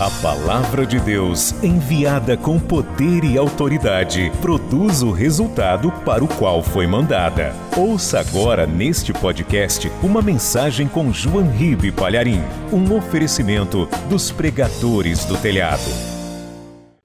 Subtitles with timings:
[0.00, 6.62] A palavra de Deus, enviada com poder e autoridade, produz o resultado para o qual
[6.62, 7.52] foi mandada.
[7.76, 12.38] Ouça agora neste podcast uma mensagem com João Ribe Palharim,
[12.72, 15.90] um oferecimento dos pregadores do telhado.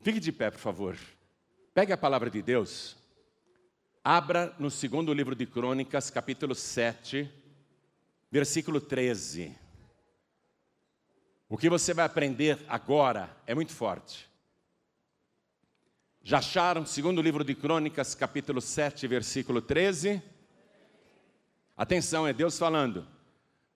[0.04, 0.96] Fique de pé, por favor.
[1.74, 2.96] Pegue a palavra de Deus.
[4.04, 7.28] Abra no segundo livro de Crônicas, capítulo 7,
[8.32, 9.63] versículo 13.
[11.54, 14.28] O que você vai aprender agora é muito forte.
[16.24, 20.20] Já acharam, segundo livro de Crônicas, capítulo 7, versículo 13?
[21.78, 23.08] Atenção, é Deus falando.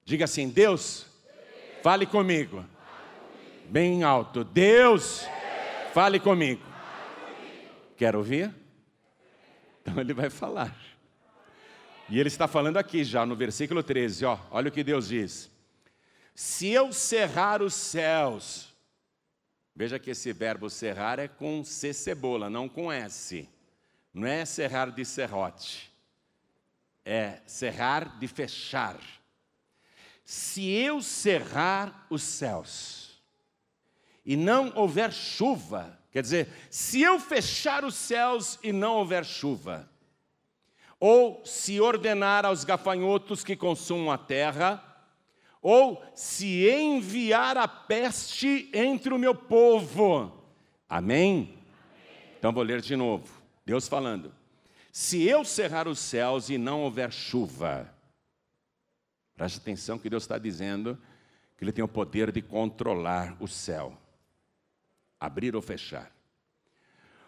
[0.03, 1.05] Diga assim: Deus,
[1.83, 2.65] fale comigo.
[3.69, 4.43] Bem alto.
[4.43, 5.27] Deus,
[5.93, 6.63] fale comigo.
[7.95, 8.51] Quer ouvir?
[9.83, 10.75] Então ele vai falar.
[12.09, 14.39] E ele está falando aqui já no versículo 13, ó.
[14.49, 15.55] Olha o que Deus diz.
[16.39, 18.71] Se eu cerrar os céus,
[19.75, 23.49] veja que esse verbo cerrar é com C cebola, não com S.
[24.13, 25.91] Não é cerrar de serrote,
[27.03, 28.99] é cerrar de fechar.
[30.23, 33.19] Se eu cerrar os céus
[34.23, 39.89] e não houver chuva, quer dizer, se eu fechar os céus e não houver chuva,
[40.99, 44.86] ou se ordenar aos gafanhotos que consumam a terra,
[45.61, 50.31] ou se enviar a peste entre o meu povo.
[50.87, 51.57] Amém?
[52.37, 53.41] Então vou ler de novo.
[53.65, 54.33] Deus falando:
[54.91, 57.93] Se eu cerrar os céus e não houver chuva,
[59.35, 60.97] preste atenção que Deus está dizendo
[61.57, 63.97] que Ele tem o poder de controlar o céu,
[65.19, 66.11] abrir ou fechar.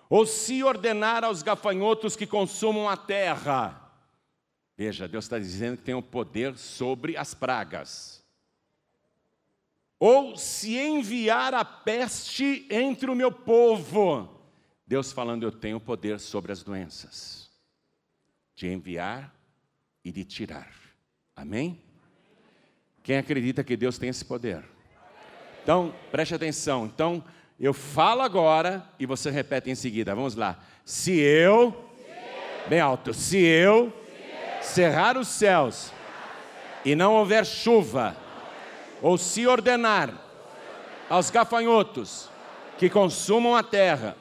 [0.10, 3.92] Ou se ordenar aos gafanhotos que consumam a terra,
[4.76, 8.19] veja, Deus está dizendo que tem o poder sobre as pragas
[10.00, 14.30] ou se enviar a peste entre o meu povo.
[14.88, 17.52] Deus falando, eu tenho poder sobre as doenças,
[18.56, 19.36] de enviar
[20.04, 20.72] e de tirar.
[21.36, 21.80] Amém?
[23.04, 24.64] Quem acredita que Deus tem esse poder?
[25.62, 26.86] Então, preste atenção.
[26.86, 27.24] Então,
[27.60, 30.16] eu falo agora e você repete em seguida.
[30.16, 30.60] Vamos lá.
[30.86, 31.90] Se eu,
[32.68, 33.94] bem alto, se eu
[34.62, 35.92] cerrar os céus
[36.84, 38.16] e não houver chuva,
[39.02, 40.14] ou se ordenar
[41.10, 42.30] aos gafanhotos
[42.78, 44.16] que consumam a terra,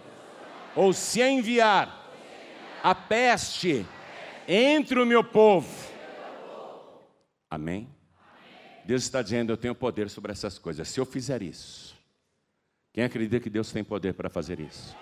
[0.74, 2.10] ou se enviar
[2.82, 3.86] a peste
[4.46, 5.68] entre o meu povo.
[7.50, 7.88] Amém?
[8.84, 10.88] Deus está dizendo: Eu tenho poder sobre essas coisas.
[10.88, 11.94] Se eu fizer isso,
[12.92, 14.96] quem acredita que Deus tem poder para fazer isso?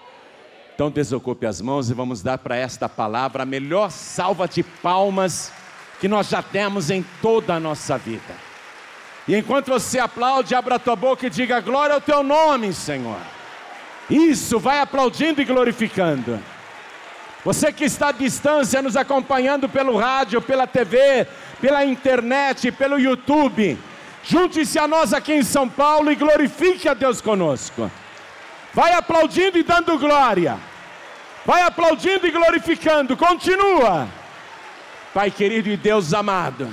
[0.75, 5.51] Então desocupe as mãos e vamos dar para esta palavra a melhor salva de palmas
[5.99, 8.46] que nós já temos em toda a nossa vida.
[9.29, 13.19] E enquanto você aplaude, abra a tua boca e diga glória ao teu nome, Senhor.
[14.09, 16.41] Isso, vai aplaudindo e glorificando.
[17.45, 21.27] Você que está à distância, nos acompanhando pelo rádio, pela TV,
[21.61, 23.79] pela internet, pelo YouTube,
[24.23, 27.91] junte-se a nós aqui em São Paulo e glorifique a Deus conosco.
[28.73, 30.59] Vai aplaudindo e dando glória.
[31.45, 33.17] Vai aplaudindo e glorificando.
[33.17, 34.09] Continua.
[35.15, 36.69] Pai querido e Deus amado.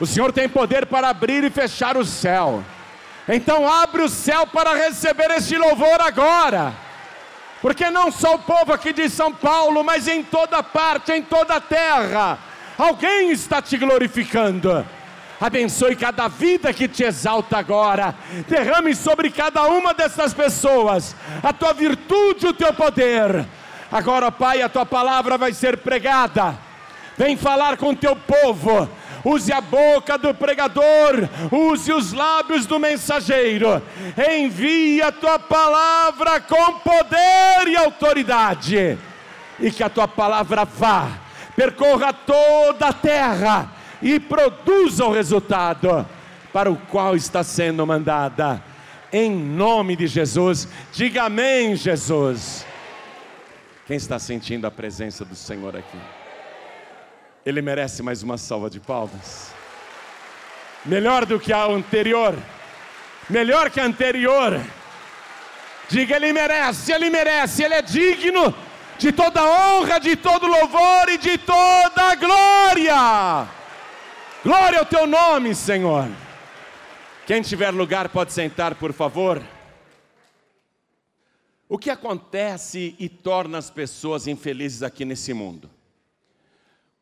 [0.00, 2.62] O Senhor tem poder para abrir e fechar o céu.
[3.28, 6.72] Então abre o céu para receber este louvor agora.
[7.60, 11.56] Porque não só o povo aqui de São Paulo, mas em toda parte, em toda
[11.56, 12.38] a terra,
[12.78, 14.86] alguém está te glorificando.
[15.40, 18.14] Abençoe cada vida que te exalta agora.
[18.48, 23.46] Derrame sobre cada uma dessas pessoas a tua virtude, o teu poder.
[23.90, 26.56] Agora, Pai, a tua palavra vai ser pregada.
[27.16, 28.88] Vem falar com o teu povo
[29.24, 33.82] use a boca do pregador, use os lábios do mensageiro,
[34.30, 38.98] envie a tua palavra com poder e autoridade,
[39.58, 41.18] e que a tua palavra vá,
[41.56, 46.06] percorra toda a terra e produza o resultado
[46.52, 48.62] para o qual está sendo mandada.
[49.12, 52.66] Em nome de Jesus, diga amém, Jesus.
[53.86, 55.98] Quem está sentindo a presença do Senhor aqui?
[57.48, 59.54] Ele merece mais uma salva de palmas.
[60.84, 62.36] Melhor do que a anterior.
[63.30, 64.60] Melhor que a anterior.
[65.88, 68.54] Diga, ele merece, ele merece, ele é digno
[68.98, 73.48] de toda honra, de todo louvor e de toda glória.
[74.44, 76.06] Glória ao teu nome, Senhor.
[77.26, 79.42] Quem tiver lugar pode sentar, por favor.
[81.66, 85.77] O que acontece e torna as pessoas infelizes aqui nesse mundo?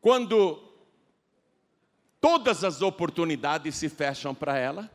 [0.07, 0.63] Quando
[2.21, 4.89] todas as oportunidades se fecham para ela,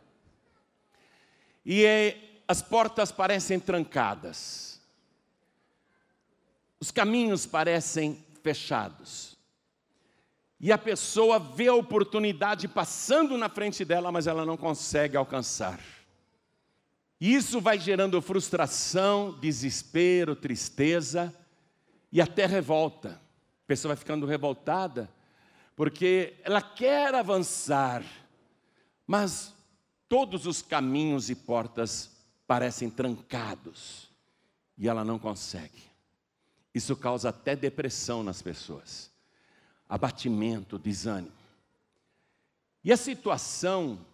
[1.66, 4.80] e é, as portas parecem trancadas,
[6.80, 9.36] os caminhos parecem fechados,
[10.58, 15.78] e a pessoa vê a oportunidade passando na frente dela, mas ela não consegue alcançar.
[17.20, 21.34] Isso vai gerando frustração, desespero, tristeza
[22.10, 23.21] e até revolta.
[23.72, 25.08] Pessoa vai ficando revoltada
[25.74, 28.04] porque ela quer avançar,
[29.06, 29.54] mas
[30.06, 32.10] todos os caminhos e portas
[32.46, 34.10] parecem trancados
[34.76, 35.84] e ela não consegue.
[36.74, 39.10] Isso causa até depressão nas pessoas,
[39.88, 41.32] abatimento, desânimo.
[42.84, 44.04] E a situação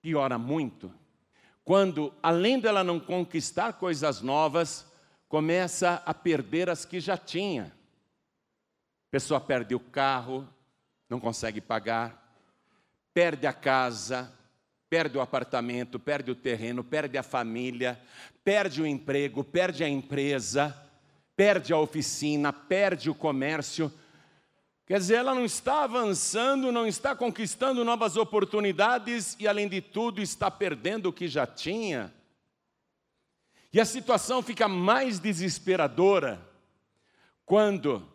[0.00, 0.94] piora muito
[1.64, 4.86] quando, além dela não conquistar coisas novas,
[5.28, 7.81] começa a perder as que já tinha.
[9.12, 10.48] Pessoa perde o carro,
[11.08, 12.36] não consegue pagar,
[13.14, 14.32] perde a casa,
[14.90, 18.00] perde o apartamento, perde o terreno, perde a família,
[18.42, 20.76] perde o emprego, perde a empresa,
[21.36, 23.92] perde a oficina, perde o comércio,
[24.84, 30.20] Quer dizer, ela não está avançando, não está conquistando novas oportunidades e, além de tudo,
[30.20, 32.12] está perdendo o que já tinha.
[33.72, 36.46] E a situação fica mais desesperadora
[37.46, 38.11] quando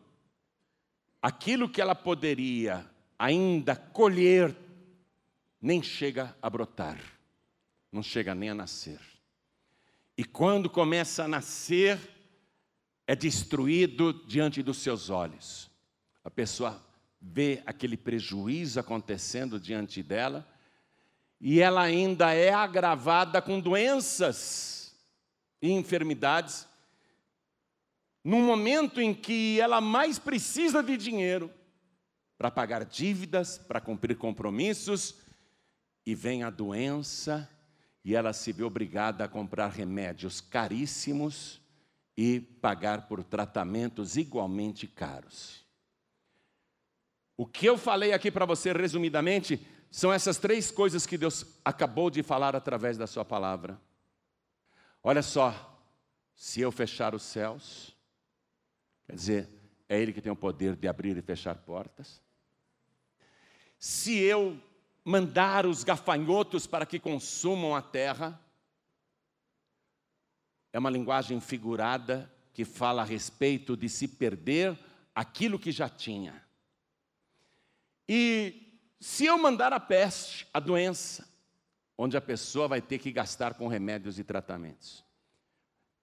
[1.27, 4.56] aquilo que ela poderia ainda colher
[5.62, 7.00] nem chega a brotar,
[7.91, 9.00] não chega nem a nascer.
[10.18, 12.00] E quando começa a nascer,
[13.06, 15.68] é destruído diante dos seus olhos
[16.27, 16.85] a pessoa
[17.21, 20.45] vê aquele prejuízo acontecendo diante dela
[21.39, 24.94] e ela ainda é agravada com doenças
[25.62, 26.68] e enfermidades,
[28.27, 31.50] num momento em que ela mais precisa de dinheiro
[32.38, 35.15] para pagar dívidas, para cumprir compromissos,
[36.06, 37.50] e vem a doença
[38.03, 41.62] e ela se vê obrigada a comprar remédios caríssimos
[42.18, 45.65] e pagar por tratamentos igualmente caros.
[47.38, 52.09] O que eu falei aqui para você resumidamente são essas três coisas que Deus acabou
[52.09, 53.80] de falar através da Sua palavra.
[55.01, 55.81] Olha só,
[56.35, 57.95] se eu fechar os céus,
[59.07, 59.50] quer dizer,
[59.89, 62.21] é Ele que tem o poder de abrir e fechar portas.
[63.80, 64.62] Se eu
[65.04, 68.39] mandar os gafanhotos para que consumam a terra,
[70.74, 74.77] é uma linguagem figurada que fala a respeito de se perder
[75.15, 76.44] aquilo que já tinha.
[78.09, 81.27] E se eu mandar a peste, a doença,
[81.98, 85.06] onde a pessoa vai ter que gastar com remédios e tratamentos.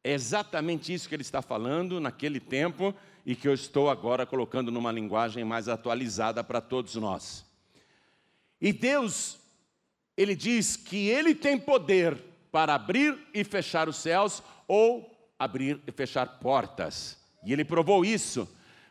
[0.05, 2.95] É exatamente isso que ele está falando naquele tempo
[3.27, 7.45] e que eu estou agora colocando numa linguagem mais atualizada para todos nós.
[8.61, 9.39] E Deus,
[10.17, 12.23] ele diz que ele tem poder
[12.53, 17.19] para abrir e fechar os céus ou abrir e fechar portas.
[17.43, 18.47] E ele provou isso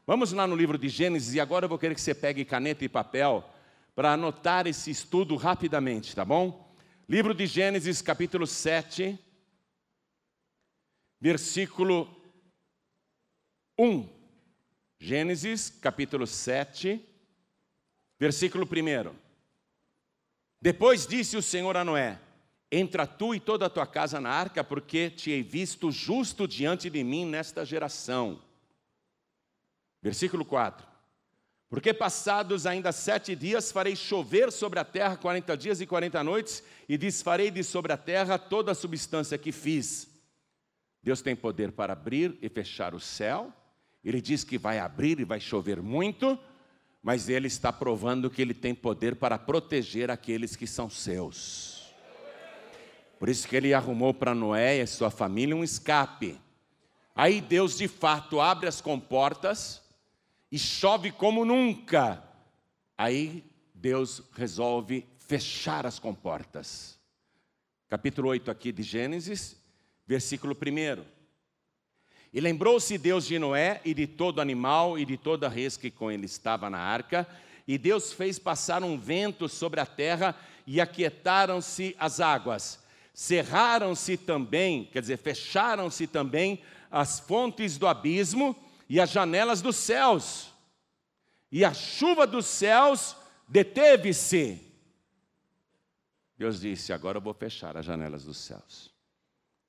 [0.06, 2.84] Vamos lá no livro de Gênesis e agora eu vou querer que você pegue caneta
[2.84, 3.42] e papel
[3.96, 6.76] para anotar esse estudo rapidamente, tá bom?
[7.08, 9.18] Livro de Gênesis, capítulo 7,
[11.24, 12.14] versículo
[13.80, 14.10] 1.
[15.00, 17.02] Gênesis, capítulo 7,
[18.20, 19.16] versículo 1.
[20.62, 22.20] Depois disse o Senhor a Noé:
[22.70, 26.90] Entra tu e toda a tua casa na arca, porque te hei visto justo diante
[26.90, 28.42] de mim nesta geração.
[30.02, 30.86] Versículo 4.
[31.70, 36.62] Porque passados ainda sete dias farei chover sobre a terra quarenta dias e quarenta noites,
[36.90, 40.13] e desfarei de sobre a terra toda a substância que fiz.
[41.04, 43.52] Deus tem poder para abrir e fechar o céu,
[44.04, 46.40] ele diz que vai abrir e vai chover muito,
[47.02, 51.94] mas ele está provando que ele tem poder para proteger aqueles que são seus.
[53.20, 56.40] Por isso que ele arrumou para Noé e sua família um escape.
[57.16, 59.84] Aí Deus de fato abre as comportas,
[60.54, 62.24] e chove como nunca.
[62.96, 63.44] Aí
[63.74, 67.00] Deus resolve fechar as comportas.
[67.90, 69.60] Capítulo 8 aqui de Gênesis,
[70.14, 71.04] versículo 1.
[72.32, 76.12] E lembrou-se Deus de Noé e de todo animal e de toda res que com
[76.12, 77.28] ele estava na arca,
[77.68, 80.36] e Deus fez passar um vento sobre a terra
[80.68, 82.80] e aquietaram-se as águas.
[83.12, 88.56] Cerraram-se também, quer dizer, fecharam-se também as fontes do abismo
[88.88, 90.52] e as janelas dos céus,
[91.52, 93.16] e a chuva dos céus
[93.48, 94.62] deteve-se.
[96.38, 98.93] Deus disse: Agora eu vou fechar as janelas dos céus.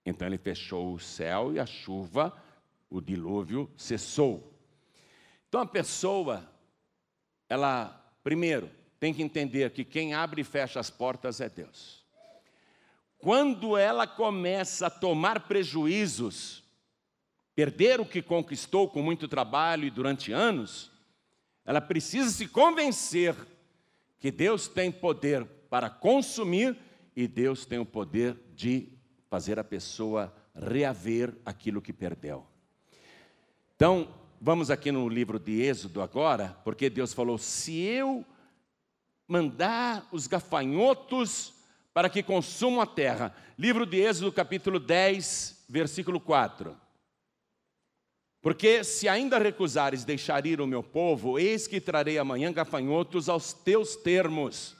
[0.04, 2.36] Então ele fechou o céu e a chuva,
[2.90, 4.52] o dilúvio cessou.
[5.48, 6.48] Então a pessoa,
[7.48, 7.88] ela,
[8.22, 8.70] primeiro,
[9.00, 12.04] tem que entender que quem abre e fecha as portas é Deus.
[13.18, 16.62] quando ela começa a tomar prejuízos,
[17.54, 20.90] perder o que conquistou com muito trabalho e durante anos,
[21.64, 23.34] ela precisa se convencer
[24.18, 26.76] que Deus tem poder para consumir
[27.16, 28.93] e Deus tem o poder de
[29.34, 32.46] fazer a pessoa reaver aquilo que perdeu.
[33.74, 34.06] Então,
[34.40, 38.24] vamos aqui no livro de Êxodo agora, porque Deus falou: se eu
[39.26, 41.52] mandar os gafanhotos
[41.92, 43.34] para que consumam a terra.
[43.58, 46.76] Livro de Êxodo, capítulo 10, versículo 4.
[48.40, 53.52] Porque se ainda recusares deixar ir o meu povo, eis que trarei amanhã gafanhotos aos
[53.52, 54.76] teus termos,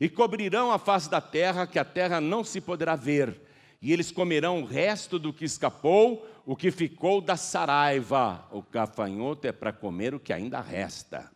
[0.00, 3.51] e cobrirão a face da terra, que a terra não se poderá ver,
[3.82, 8.46] e eles comerão o resto do que escapou, o que ficou da saraiva.
[8.52, 11.28] O gafanhoto é para comer o que ainda resta.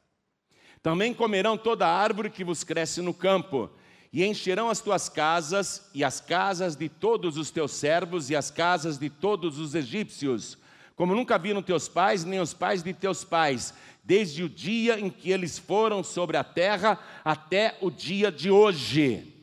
[0.80, 3.68] Também comerão toda árvore que vos cresce no campo,
[4.12, 8.48] e encherão as tuas casas, e as casas de todos os teus servos, e as
[8.48, 10.56] casas de todos os egípcios,
[10.94, 13.74] como nunca viram teus pais, nem os pais de teus pais,
[14.04, 19.34] desde o dia em que eles foram sobre a terra até o dia de hoje.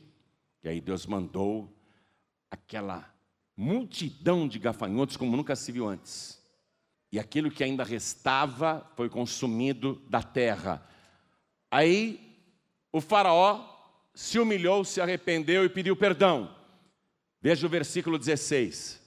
[0.64, 1.73] E aí Deus mandou
[2.54, 3.12] aquela
[3.56, 6.42] multidão de gafanhotos como nunca se viu antes.
[7.12, 10.84] E aquilo que ainda restava foi consumido da terra.
[11.70, 12.20] Aí
[12.90, 13.72] o Faraó
[14.14, 16.54] se humilhou, se arrependeu e pediu perdão.
[17.40, 19.00] Veja o versículo 16.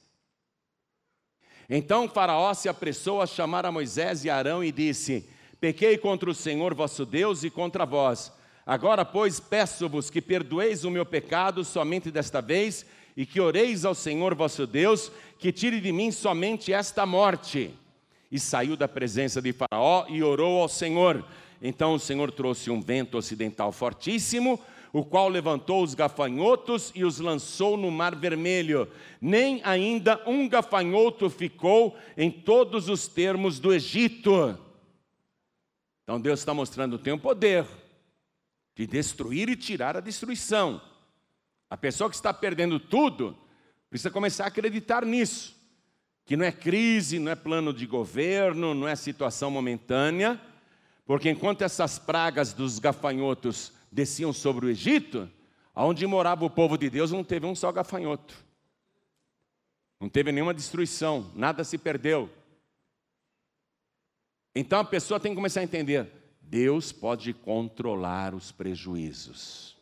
[1.70, 6.36] Então Faraó se apressou a chamar a Moisés e Arão e disse: Pequei contra o
[6.36, 8.32] Senhor vosso Deus e contra vós.
[8.66, 12.86] Agora, pois, peço-vos que perdoeis o meu pecado somente desta vez
[13.18, 17.74] e que oreis ao Senhor vosso Deus, que tire de mim somente esta morte.
[18.32, 21.26] E saiu da presença de Faraó e orou ao Senhor.
[21.60, 24.60] Então o Senhor trouxe um vento ocidental fortíssimo,
[24.94, 28.88] o qual levantou os gafanhotos e os lançou no mar vermelho.
[29.20, 34.56] Nem ainda um gafanhoto ficou em todos os termos do Egito.
[36.04, 37.66] Então Deus está mostrando tem o poder
[38.76, 40.80] de destruir e tirar a destruição.
[41.70, 43.38] A pessoa que está perdendo tudo
[43.90, 45.56] precisa começar a acreditar nisso.
[46.26, 50.40] Que não é crise, não é plano de governo, não é situação momentânea,
[51.06, 55.30] porque enquanto essas pragas dos gafanhotos desciam sobre o Egito,
[55.74, 58.36] onde morava o povo de Deus não teve um só gafanhoto.
[60.00, 62.30] Não teve nenhuma destruição, nada se perdeu.
[64.54, 69.77] Então a pessoa tem que começar a entender: Deus pode controlar os prejuízos.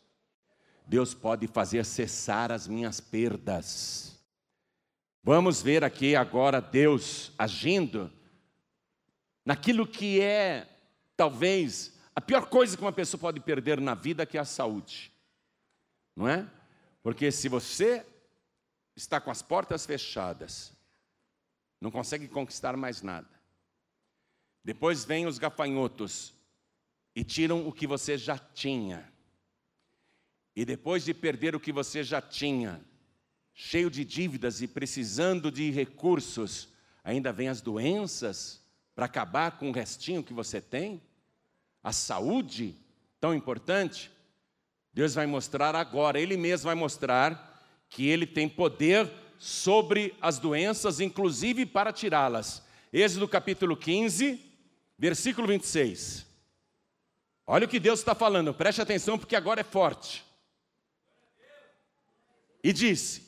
[0.88, 4.20] Deus pode fazer cessar as minhas perdas.
[5.24, 8.12] Vamos ver aqui agora Deus agindo
[9.44, 10.68] naquilo que é
[11.18, 15.12] talvez a pior coisa que uma pessoa pode perder na vida que é a saúde.
[16.15, 16.50] Não é?
[17.04, 18.06] Porque se você
[18.96, 20.72] está com as portas fechadas,
[21.82, 23.27] não consegue conquistar mais nada.
[24.63, 26.34] Depois vêm os gafanhotos
[27.15, 29.12] e tiram o que você já tinha.
[30.55, 32.81] E depois de perder o que você já tinha,
[33.53, 36.69] cheio de dívidas e precisando de recursos,
[37.03, 38.62] ainda vem as doenças
[38.93, 41.01] para acabar com o restinho que você tem?
[41.85, 42.75] a saúde
[43.19, 44.09] tão importante,
[44.91, 49.07] Deus vai mostrar agora, Ele mesmo vai mostrar que Ele tem poder
[49.38, 52.63] sobre as doenças, inclusive para tirá-las.
[52.91, 54.41] Êxodo capítulo 15,
[54.97, 56.25] versículo 26.
[57.45, 60.25] Olha o que Deus está falando, preste atenção porque agora é forte.
[62.65, 63.22] E disse: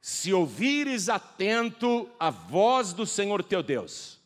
[0.00, 4.20] Se ouvires atento a voz do Senhor teu Deus,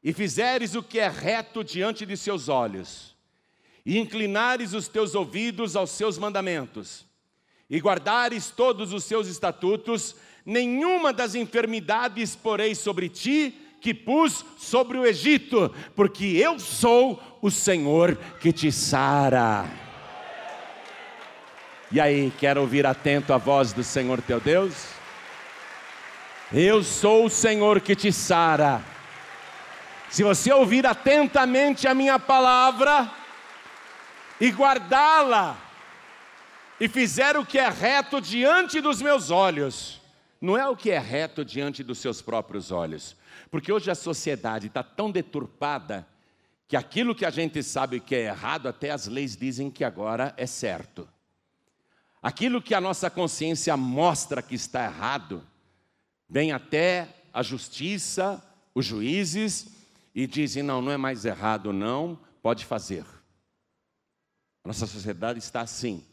[0.00, 3.16] e fizeres o que é reto diante de seus olhos,
[3.84, 7.04] e inclinares os teus ouvidos aos seus mandamentos,
[7.68, 10.14] e guardares todos os seus estatutos,
[10.44, 17.50] nenhuma das enfermidades porei sobre ti, que pus sobre o Egito, porque eu sou o
[17.50, 19.85] Senhor que te sara.
[21.96, 24.88] E aí, quer ouvir atento a voz do Senhor teu Deus?
[26.52, 28.84] Eu sou o Senhor que te sara
[30.10, 33.10] se você ouvir atentamente a minha palavra
[34.38, 35.56] e guardá-la,
[36.78, 39.98] e fizer o que é reto diante dos meus olhos,
[40.38, 43.16] não é o que é reto diante dos seus próprios olhos,
[43.50, 46.06] porque hoje a sociedade está tão deturpada
[46.68, 50.34] que aquilo que a gente sabe que é errado, até as leis dizem que agora
[50.36, 51.08] é certo.
[52.26, 55.44] Aquilo que a nossa consciência mostra que está errado,
[56.28, 59.68] vem até a justiça, os juízes
[60.12, 63.04] e dizem: não, não é mais errado, não, pode fazer.
[64.64, 66.04] A nossa sociedade está assim.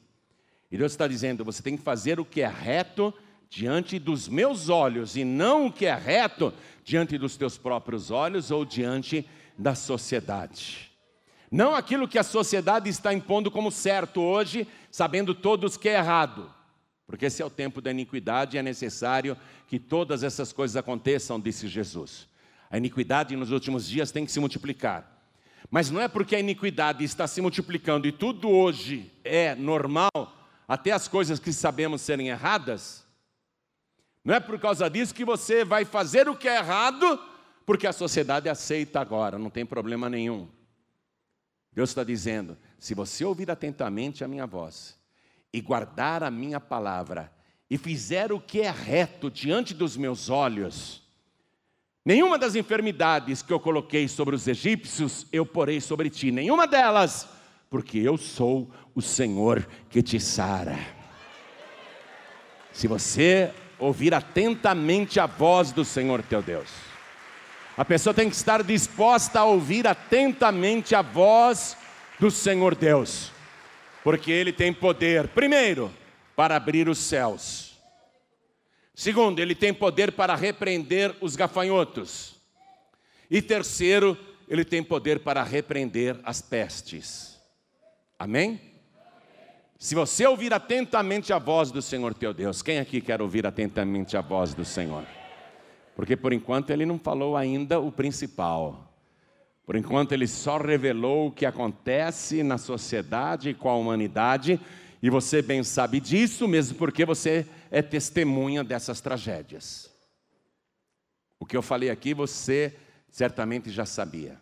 [0.69, 3.11] E Deus está dizendo: você tem que fazer o que é reto
[3.49, 6.53] diante dos meus olhos, e não o que é reto
[6.83, 9.27] diante dos teus próprios olhos ou diante
[9.57, 10.92] da sociedade.
[11.53, 16.51] Não aquilo que a sociedade está impondo como certo hoje, sabendo todos que é errado.
[17.05, 21.39] Porque esse é o tempo da iniquidade e é necessário que todas essas coisas aconteçam,
[21.39, 22.27] disse Jesus.
[22.71, 25.07] A iniquidade nos últimos dias tem que se multiplicar.
[25.69, 30.09] Mas não é porque a iniquidade está se multiplicando e tudo hoje é normal,
[30.67, 33.05] até as coisas que sabemos serem erradas,
[34.25, 37.19] não é por causa disso que você vai fazer o que é errado,
[37.63, 40.47] porque a sociedade aceita agora, não tem problema nenhum.
[41.75, 44.97] Deus está dizendo: se você ouvir atentamente a minha voz
[45.51, 47.31] e guardar a minha palavra
[47.69, 51.01] e fizer o que é reto diante dos meus olhos,
[52.05, 57.27] nenhuma das enfermidades que eu coloquei sobre os egípcios eu porei sobre ti, nenhuma delas,
[57.69, 60.77] porque eu sou o Senhor que te sara.
[62.71, 66.92] Se você ouvir atentamente a voz do Senhor teu Deus,
[67.75, 71.75] a pessoa tem que estar disposta a ouvir atentamente a voz
[72.19, 73.31] do Senhor Deus,
[74.03, 75.91] porque Ele tem poder, primeiro,
[76.35, 77.73] para abrir os céus,
[78.93, 82.35] segundo, Ele tem poder para repreender os gafanhotos,
[83.29, 87.39] e terceiro, Ele tem poder para repreender as pestes.
[88.19, 88.61] Amém?
[89.79, 94.15] Se você ouvir atentamente a voz do Senhor teu Deus, quem aqui quer ouvir atentamente
[94.15, 95.03] a voz do Senhor?
[95.95, 98.93] Porque por enquanto ele não falou ainda o principal.
[99.65, 104.59] Por enquanto ele só revelou o que acontece na sociedade e com a humanidade,
[105.01, 109.91] e você bem sabe disso, mesmo porque você é testemunha dessas tragédias.
[111.39, 112.75] O que eu falei aqui você
[113.09, 114.39] certamente já sabia.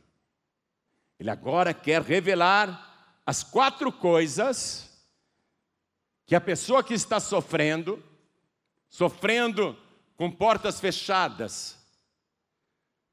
[1.20, 4.90] Ele agora quer revelar as quatro coisas
[6.26, 8.02] que a pessoa que está sofrendo,
[8.90, 9.78] sofrendo
[10.22, 11.76] com portas fechadas,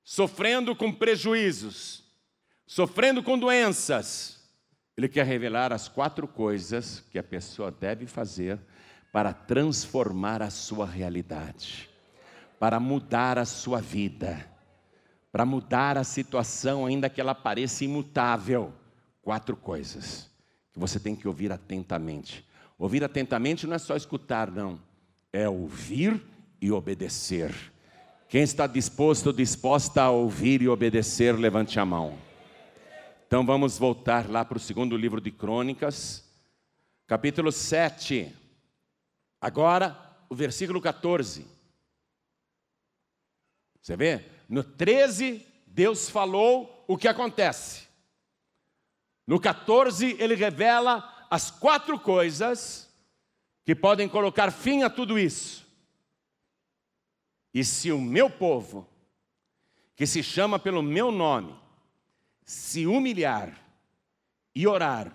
[0.04, 2.04] sofrendo com prejuízos,
[2.66, 4.46] sofrendo com doenças.
[4.94, 8.60] Ele quer revelar as quatro coisas que a pessoa deve fazer
[9.10, 11.88] para transformar a sua realidade,
[12.60, 14.46] para mudar a sua vida,
[15.32, 18.70] para mudar a situação, ainda que ela pareça imutável.
[19.22, 20.30] Quatro coisas
[20.74, 22.46] que você tem que ouvir atentamente.
[22.78, 24.78] Ouvir atentamente não é só escutar, não,
[25.32, 26.22] é ouvir
[26.60, 27.54] e obedecer.
[28.28, 32.18] Quem está disposto disposta a ouvir e obedecer, levante a mão.
[33.26, 36.24] Então vamos voltar lá para o segundo livro de Crônicas,
[37.06, 38.34] capítulo 7.
[39.40, 41.46] Agora, o versículo 14.
[43.80, 44.24] Você vê?
[44.48, 47.86] No 13, Deus falou o que acontece.
[49.26, 52.90] No 14, ele revela as quatro coisas
[53.64, 55.67] que podem colocar fim a tudo isso.
[57.52, 58.86] E se o meu povo,
[59.96, 61.54] que se chama pelo meu nome,
[62.44, 63.52] se humilhar
[64.54, 65.14] e orar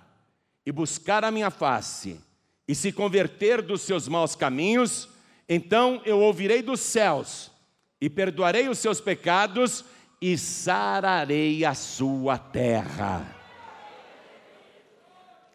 [0.66, 2.20] e buscar a minha face
[2.68, 5.10] e se converter dos seus maus caminhos,
[5.48, 7.52] então eu ouvirei dos céus
[8.00, 9.86] e perdoarei os seus pecados
[10.22, 13.26] e sararei a sua terra.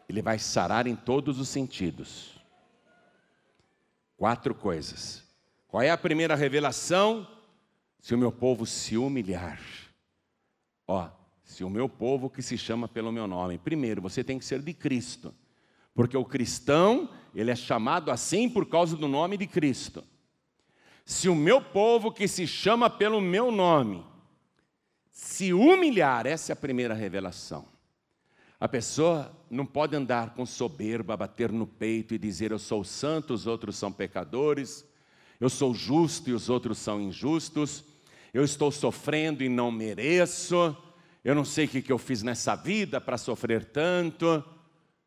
[0.07, 2.39] Ele vai sarar em todos os sentidos.
[4.17, 5.28] Quatro coisas
[5.69, 7.27] qual é a primeira revelação?
[7.99, 9.61] Se o meu povo se humilhar.
[10.87, 11.07] Ó,
[11.43, 13.59] se o meu povo que se chama pelo meu nome.
[13.59, 15.31] Primeiro, você tem que ser de Cristo.
[15.93, 20.03] Porque o cristão, ele é chamado assim por causa do nome de Cristo.
[21.05, 24.03] Se o meu povo que se chama pelo meu nome
[25.11, 27.67] se humilhar, essa é a primeira revelação.
[28.59, 33.35] A pessoa não pode andar com soberba, bater no peito e dizer eu sou santo,
[33.35, 34.88] os outros são pecadores
[35.39, 37.83] eu sou justo e os outros são injustos,
[38.33, 40.75] eu estou sofrendo e não mereço,
[41.23, 44.43] eu não sei o que eu fiz nessa vida para sofrer tanto.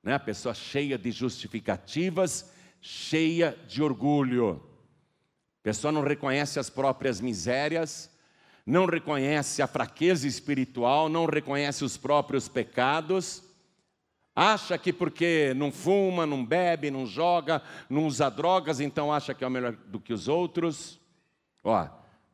[0.02, 0.14] Né?
[0.14, 4.62] A pessoa cheia de justificativas, cheia de orgulho.
[5.60, 8.10] A pessoa não reconhece as próprias misérias,
[8.66, 13.51] não reconhece a fraqueza espiritual, não reconhece os próprios pecados
[14.34, 19.44] Acha que porque não fuma, não bebe, não joga, não usa drogas, então acha que
[19.44, 20.98] é melhor do que os outros.
[21.62, 21.86] Ó,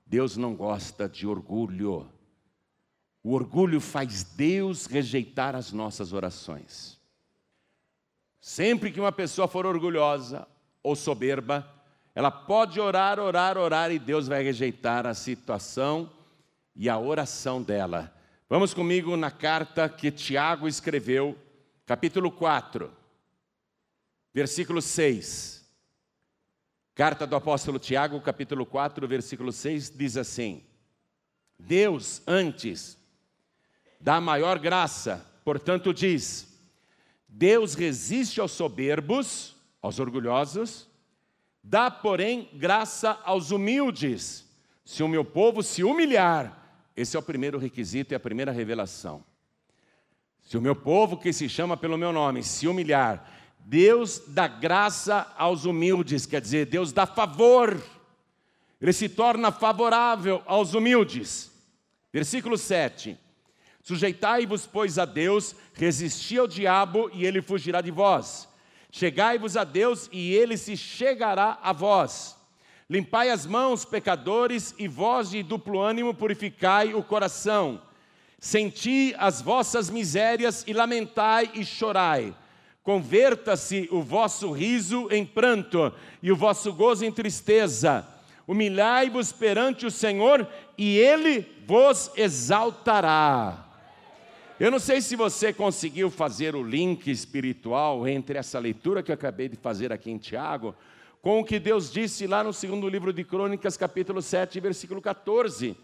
[0.07, 2.09] Deus não gosta de orgulho.
[3.23, 6.99] O orgulho faz Deus rejeitar as nossas orações.
[8.41, 10.47] Sempre que uma pessoa for orgulhosa
[10.83, 11.69] ou soberba,
[12.15, 16.11] ela pode orar, orar, orar e Deus vai rejeitar a situação
[16.75, 18.15] e a oração dela.
[18.49, 21.37] Vamos comigo na carta que Tiago escreveu
[21.89, 22.93] capítulo 4.
[24.35, 25.67] versículo 6.
[26.95, 30.63] Carta do apóstolo Tiago, capítulo 4, versículo 6, diz assim:
[31.59, 32.99] Deus antes
[33.99, 36.61] dá maior graça, portanto diz:
[37.27, 40.87] Deus resiste aos soberbos, aos orgulhosos,
[41.65, 44.47] dá, porém, graça aos humildes.
[44.85, 46.55] Se o meu povo se humilhar,
[46.95, 49.25] esse é o primeiro requisito e a primeira revelação.
[50.49, 53.23] Se o meu povo que se chama pelo meu nome se humilhar,
[53.59, 57.79] Deus dá graça aos humildes, quer dizer, Deus dá favor,
[58.81, 61.53] Ele se torna favorável aos humildes.
[62.11, 63.15] Versículo 7:
[63.83, 68.49] Sujeitai-vos, pois, a Deus, resisti ao diabo e ele fugirá de vós.
[68.91, 72.39] Chegai-vos a Deus e ele se chegará a vós.
[72.89, 77.83] Limpai as mãos, pecadores, e vós de duplo ânimo purificai o coração.
[78.39, 82.35] Senti as vossas misérias e lamentai e chorai.
[82.83, 88.07] Converta-se o vosso riso em pranto e o vosso gozo em tristeza.
[88.47, 90.49] Humilhai-vos perante o Senhor
[90.79, 93.67] e ele vos exaltará.
[94.59, 99.15] Eu não sei se você conseguiu fazer o link espiritual entre essa leitura que eu
[99.15, 100.75] acabei de fazer aqui em Tiago,
[101.21, 105.77] com o que Deus disse lá no segundo livro de Crônicas, capítulo 7, versículo 14,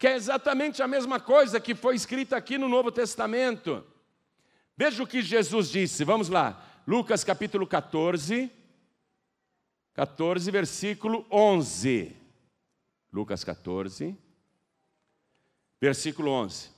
[0.00, 3.84] que é exatamente a mesma coisa que foi escrita aqui no Novo Testamento.
[4.74, 6.80] Veja o que Jesus disse, vamos lá.
[6.86, 8.50] Lucas capítulo 14,
[9.92, 12.16] 14, versículo 11.
[13.12, 14.16] Lucas 14,
[15.78, 16.70] versículo 11.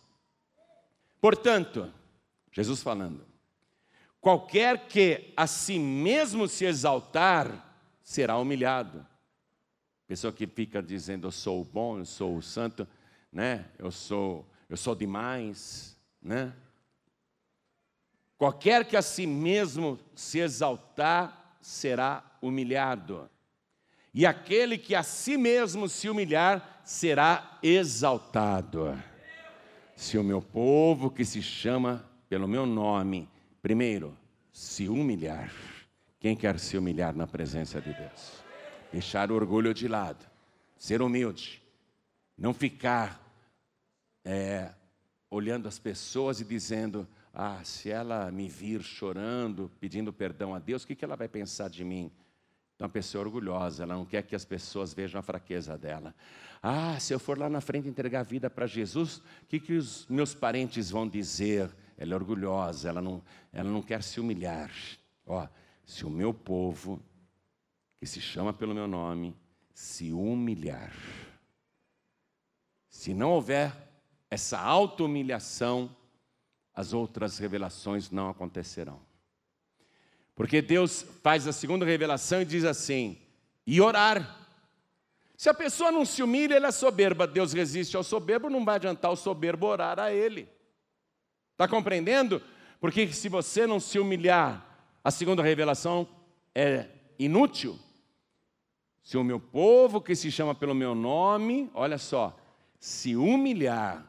[1.21, 1.93] Portanto,
[2.51, 3.25] Jesus falando,
[4.21, 9.07] qualquer que a si mesmo se exaltar, será humilhado.
[10.09, 12.85] Pessoa que fica dizendo, eu sou bom, eu sou o santo,
[13.33, 13.65] né?
[13.79, 16.53] Eu sou, eu sou demais, né?
[18.37, 23.31] Qualquer que a si mesmo se exaltar será humilhado,
[24.13, 29.01] e aquele que a si mesmo se humilhar será exaltado.
[29.97, 33.29] Se o meu povo que se chama pelo meu nome,
[33.63, 34.17] primeiro,
[34.53, 35.53] se humilhar,
[36.19, 38.45] quem quer se humilhar na presença de Deus?
[38.93, 40.27] Deixar o orgulho de lado,
[40.77, 41.62] ser humilde,
[42.43, 43.25] não ficar
[44.25, 44.73] é,
[45.31, 50.83] olhando as pessoas e dizendo, ah, se ela me vir chorando, pedindo perdão a Deus,
[50.83, 52.11] o que ela vai pensar de mim?
[52.75, 56.13] Então, uma pessoa orgulhosa, ela não quer que as pessoas vejam a fraqueza dela.
[56.61, 59.75] Ah, se eu for lá na frente entregar a vida para Jesus, o que, que
[59.75, 61.71] os meus parentes vão dizer?
[61.97, 64.73] Ela é orgulhosa, ela não, ela não quer se humilhar.
[65.25, 65.47] Ó,
[65.87, 67.01] se o meu povo,
[68.01, 69.33] que se chama pelo meu nome,
[69.73, 70.93] se humilhar,
[72.93, 73.73] se não houver
[74.31, 75.91] essa auto-humilhação,
[76.75, 79.01] as outras revelações não acontecerão.
[80.35, 83.19] Porque Deus faz a segunda revelação e diz assim:
[83.67, 84.41] e orar.
[85.37, 87.27] Se a pessoa não se humilha, ele é soberba.
[87.27, 90.49] Deus resiste ao soberbo, não vai adiantar o soberbo orar a ele.
[91.53, 92.41] Está compreendendo?
[92.79, 94.65] Porque se você não se humilhar,
[95.03, 96.07] a segunda revelação
[96.55, 97.79] é inútil.
[99.03, 102.39] Se o meu povo, que se chama pelo meu nome, olha só,
[102.83, 104.05] se humilhar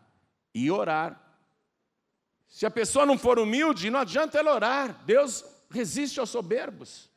[0.51, 1.21] e orar,
[2.47, 5.03] se a pessoa não for humilde, não adianta ela orar.
[5.05, 7.07] Deus resiste aos soberbos.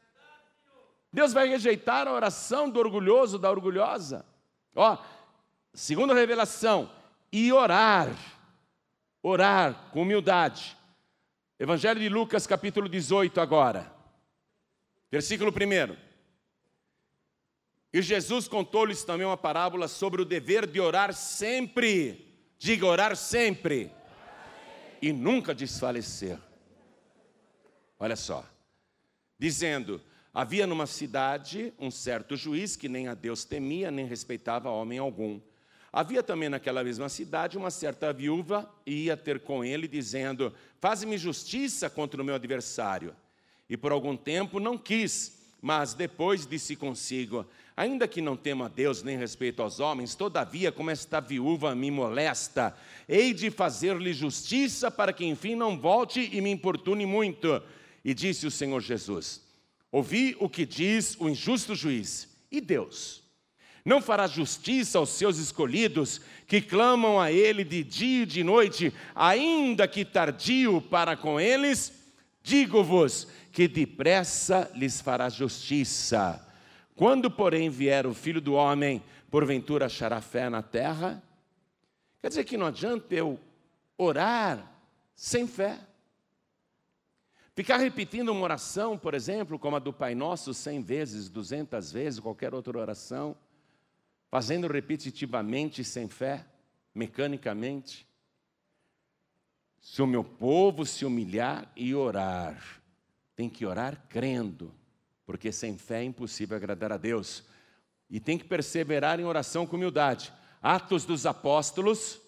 [1.11, 4.27] Deus vai rejeitar a oração do orgulhoso, da orgulhosa.
[4.75, 4.99] Ó,
[5.73, 6.91] segunda revelação,
[7.33, 8.11] e orar.
[9.23, 10.77] Orar com humildade.
[11.59, 13.91] Evangelho de Lucas, capítulo 18, agora.
[15.11, 15.97] Versículo 1.
[17.97, 22.37] E Jesus contou-lhes também uma parábola sobre o dever de orar sempre.
[22.59, 23.91] Diga orar sempre
[25.01, 26.39] e nunca desfalecer.
[27.99, 28.45] Olha só,
[29.39, 29.99] dizendo:
[30.35, 35.41] havia numa cidade um certo juiz que nem a Deus temia, nem respeitava homem algum.
[35.91, 41.17] Havia também naquela mesma cidade uma certa viúva e ia ter com ele, dizendo: Faze-me
[41.17, 43.17] justiça contra o meu adversário.
[43.71, 47.45] E por algum tempo não quis, mas depois disse consigo:
[47.77, 51.91] Ainda que não tema a Deus nem respeito aos homens, todavia, como esta viúva me
[51.91, 52.73] molesta,
[53.09, 57.61] hei de fazer-lhe justiça para que enfim não volte e me importune muito.
[58.05, 59.43] E disse o Senhor Jesus:
[59.91, 63.25] Ouvi o que diz o injusto juiz, e Deus?
[63.85, 68.95] Não fará justiça aos seus escolhidos, que clamam a Ele de dia e de noite,
[69.17, 71.93] ainda que tardio para com eles?
[72.41, 73.27] Digo-vos
[73.57, 76.47] que depressa lhes fará justiça.
[76.95, 81.23] Quando, porém, vier o filho do homem, porventura achará fé na terra?
[82.21, 83.41] Quer dizer que não adianta eu
[83.97, 84.71] orar
[85.15, 85.81] sem fé.
[87.55, 92.21] Ficar repetindo uma oração, por exemplo, como a do Pai Nosso, cem vezes, duzentas vezes,
[92.21, 93.35] qualquer outra oração,
[94.31, 96.45] fazendo repetitivamente, sem fé,
[96.95, 98.07] mecanicamente.
[99.81, 102.85] Se o meu povo se humilhar e orar,
[103.37, 104.75] tem que orar crendo,
[105.27, 107.45] porque sem fé é impossível agradar a Deus.
[108.09, 110.33] E tem que perseverar em oração com humildade.
[110.63, 112.21] Atos dos Apóstolos,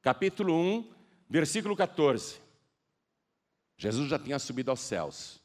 [0.00, 0.90] capítulo 1,
[1.28, 2.40] versículo 14.
[3.76, 5.40] Jesus já tinha subido aos céus.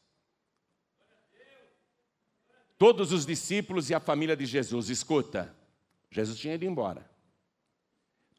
[2.78, 5.54] Todos os discípulos e a família de Jesus, escuta,
[6.10, 7.10] Jesus tinha ido embora.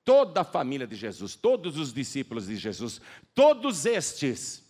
[0.04, 3.00] Toda a família de Jesus, todos os discípulos de Jesus,
[3.34, 4.61] todos estes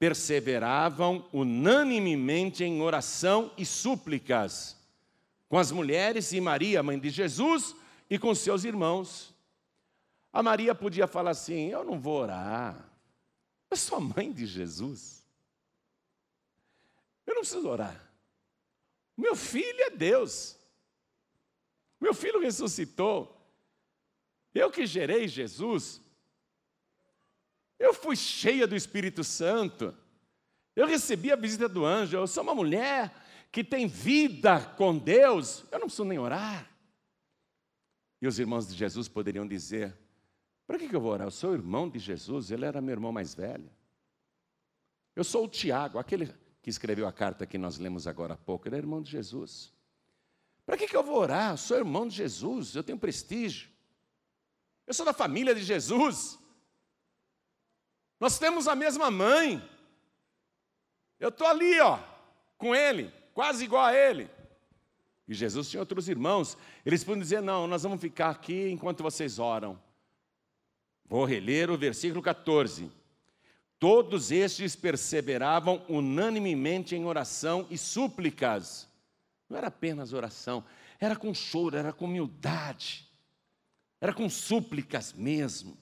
[0.00, 4.74] perseveravam unanimemente em oração e súplicas
[5.46, 7.76] com as mulheres e Maria, mãe de Jesus,
[8.08, 9.34] e com seus irmãos.
[10.32, 12.82] A Maria podia falar assim: Eu não vou orar,
[13.70, 15.22] eu sou a mãe de Jesus.
[17.26, 18.10] Eu não preciso orar.
[19.14, 20.56] Meu filho é Deus.
[22.00, 23.36] Meu filho ressuscitou.
[24.54, 26.00] Eu que gerei Jesus.
[27.80, 29.96] Eu fui cheia do Espírito Santo.
[30.76, 32.16] Eu recebi a visita do anjo.
[32.16, 33.10] Eu sou uma mulher
[33.50, 35.64] que tem vida com Deus.
[35.72, 36.70] Eu não preciso nem orar.
[38.20, 39.96] E os irmãos de Jesus poderiam dizer:
[40.66, 41.26] para que, eu vou orar?
[41.26, 43.68] Eu sou irmão de Jesus, ele era meu irmão mais velho.
[45.16, 48.68] Eu sou o Tiago, aquele que escreveu a carta que nós lemos agora há pouco,
[48.68, 49.72] ele é irmão de Jesus.
[50.66, 51.54] Para que, eu vou orar?
[51.54, 53.70] Eu sou irmão de Jesus, eu tenho prestígio.
[54.86, 56.38] Eu sou da família de Jesus.
[58.20, 59.66] Nós temos a mesma mãe.
[61.18, 61.98] Eu estou ali, ó,
[62.58, 64.28] com ele, quase igual a ele.
[65.26, 66.58] E Jesus tinha outros irmãos.
[66.84, 69.80] Eles podiam dizer: não, nós vamos ficar aqui enquanto vocês oram.
[71.06, 72.92] Vou reler o versículo 14.
[73.78, 78.86] Todos estes perseveravam unanimemente em oração e súplicas.
[79.48, 80.62] Não era apenas oração,
[81.00, 83.08] era com choro, era com humildade,
[84.00, 85.76] era com súplicas mesmo.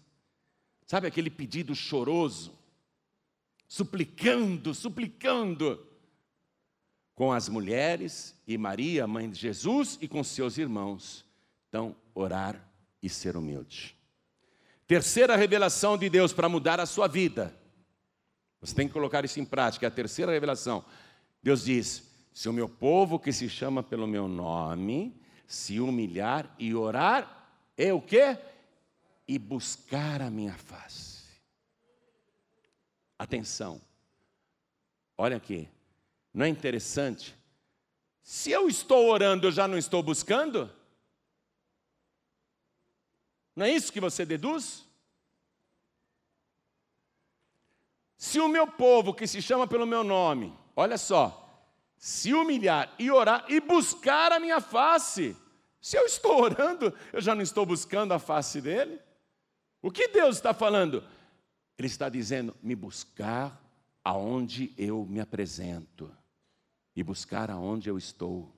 [0.89, 2.59] Sabe aquele pedido choroso?
[3.69, 5.87] Suplicando, suplicando.
[7.15, 11.27] Com as mulheres e Maria, mãe de Jesus, e com seus irmãos.
[11.69, 12.59] Então, orar
[13.03, 13.95] e ser humilde.
[14.87, 17.55] Terceira revelação de Deus para mudar a sua vida.
[18.59, 19.89] Você tem que colocar isso em prática.
[19.89, 20.83] A terceira revelação.
[21.43, 26.75] Deus diz: se o meu povo que se chama pelo meu nome se humilhar e
[26.75, 28.39] orar, é o quê?
[29.29, 31.25] E buscar a minha face.
[33.19, 33.81] Atenção.
[35.17, 35.69] Olha aqui.
[36.33, 37.37] Não é interessante?
[38.23, 40.71] Se eu estou orando, eu já não estou buscando?
[43.57, 44.85] Não é isso que você deduz?
[48.17, 53.11] Se o meu povo, que se chama pelo meu nome, olha só, se humilhar e
[53.11, 55.37] orar e buscar a minha face,
[55.81, 59.01] se eu estou orando, eu já não estou buscando a face dele?
[59.81, 61.05] O que Deus está falando?
[61.79, 63.63] Ele está dizendo: me buscar
[64.05, 66.11] aonde eu me apresento
[66.97, 68.53] e buscar aonde eu estou.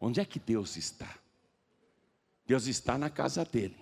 [0.00, 1.18] Onde é que Deus está?
[2.46, 3.76] Deus está na casa dele,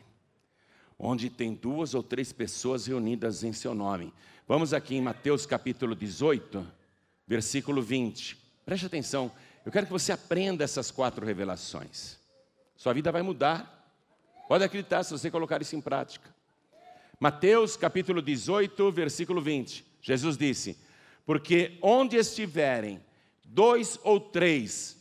[0.98, 4.12] onde tem duas ou três pessoas reunidas em seu nome.
[4.46, 6.66] Vamos aqui em Mateus capítulo 18,
[7.26, 8.36] versículo 20.
[8.64, 9.30] Preste atenção,
[9.64, 12.18] eu quero que você aprenda essas quatro revelações.
[12.76, 13.83] Sua vida vai mudar.
[14.48, 16.34] Pode acreditar se você colocar isso em prática.
[17.18, 19.84] Mateus capítulo 18, versículo 20.
[20.02, 20.78] Jesus disse:
[21.24, 23.02] Porque onde estiverem
[23.44, 24.98] dois ou três,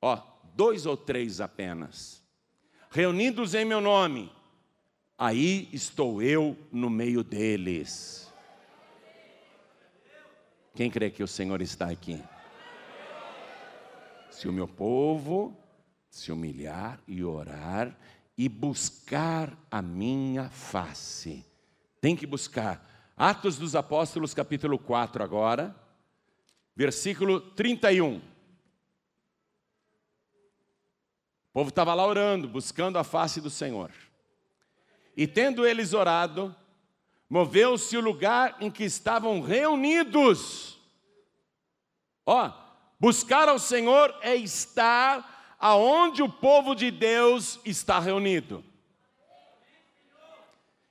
[0.00, 0.22] ó,
[0.54, 2.22] dois ou três apenas,
[2.90, 4.30] reunidos em meu nome,
[5.16, 8.32] aí estou eu no meio deles.
[10.74, 12.22] Quem crê que o Senhor está aqui?
[14.30, 15.56] Se o meu povo
[16.08, 17.96] se humilhar e orar
[18.38, 21.44] e buscar a minha face,
[22.00, 23.12] tem que buscar.
[23.16, 25.74] Atos dos Apóstolos, capítulo 4, agora,
[26.76, 28.22] versículo 31.
[31.52, 33.90] povo estava lá orando, buscando a face do Senhor.
[35.16, 36.54] E tendo eles orado,
[37.28, 40.78] moveu-se o lugar em que estavam reunidos.
[42.24, 42.52] Ó,
[43.00, 48.64] buscar ao Senhor é estar aonde o povo de Deus está reunido.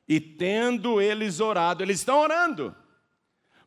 [0.08, 2.76] E tendo eles orado, eles estão orando.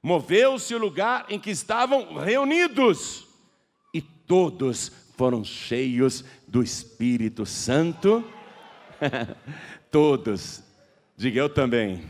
[0.02, 3.26] Moveu-se o lugar em que estavam reunidos,
[3.92, 8.24] e todos foram cheios do Espírito Santo.
[9.90, 10.62] Todos.
[11.16, 12.02] Diga eu também.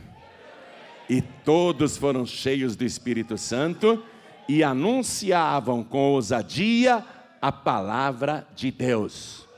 [1.09, 4.05] E todos foram cheios do Espírito Santo
[4.49, 7.05] e anunciavam com ousadia
[7.41, 9.49] a palavra de Deus.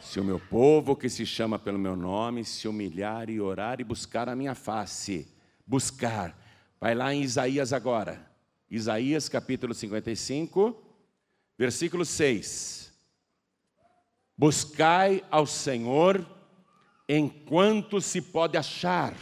[0.00, 3.84] Se o meu povo, que se chama pelo meu nome, se humilhar e orar e
[3.84, 5.28] buscar a minha face,
[5.66, 6.36] buscar,
[6.80, 8.30] vai lá em Isaías agora,
[8.70, 10.76] Isaías capítulo 55,
[11.58, 12.92] versículo 6.
[14.36, 16.26] Buscai ao Senhor
[17.08, 19.14] enquanto se pode achar,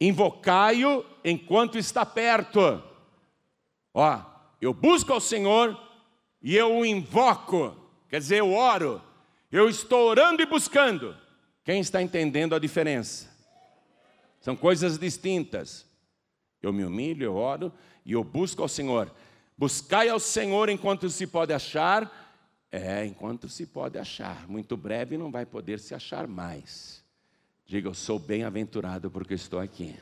[0.00, 2.82] invocai-o enquanto está perto.
[3.94, 5.78] Ó, eu busco ao Senhor
[6.42, 7.76] e eu o invoco,
[8.08, 9.02] quer dizer, eu oro,
[9.50, 11.16] eu estou orando e buscando.
[11.64, 13.28] Quem está entendendo a diferença?
[14.40, 15.84] São coisas distintas.
[16.62, 17.72] Eu me humilho, eu oro
[18.04, 19.12] e eu busco ao Senhor.
[19.58, 22.24] Buscai ao Senhor enquanto se pode achar.
[22.70, 24.46] É, enquanto se pode achar.
[24.48, 27.04] Muito breve não vai poder se achar mais.
[27.64, 29.96] Diga, eu sou bem-aventurado porque estou aqui.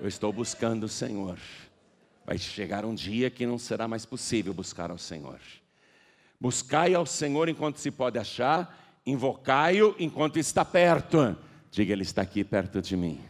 [0.00, 1.38] Eu estou buscando o Senhor.
[2.24, 5.40] Vai chegar um dia que não será mais possível buscar ao Senhor.
[6.40, 11.36] Buscai ao Senhor enquanto se pode achar, invocai-o enquanto está perto.
[11.70, 13.20] Diga, Ele está aqui perto de mim.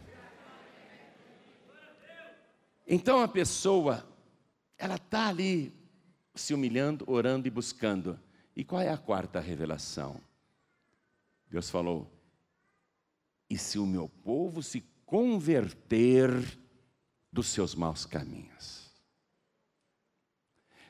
[2.87, 4.07] Então a pessoa,
[4.77, 5.73] ela está ali
[6.35, 8.19] se humilhando, orando e buscando.
[8.55, 10.21] E qual é a quarta revelação?
[11.51, 12.11] Deus falou:
[13.49, 16.31] e se o meu povo se converter
[17.33, 18.84] dos seus maus caminhos?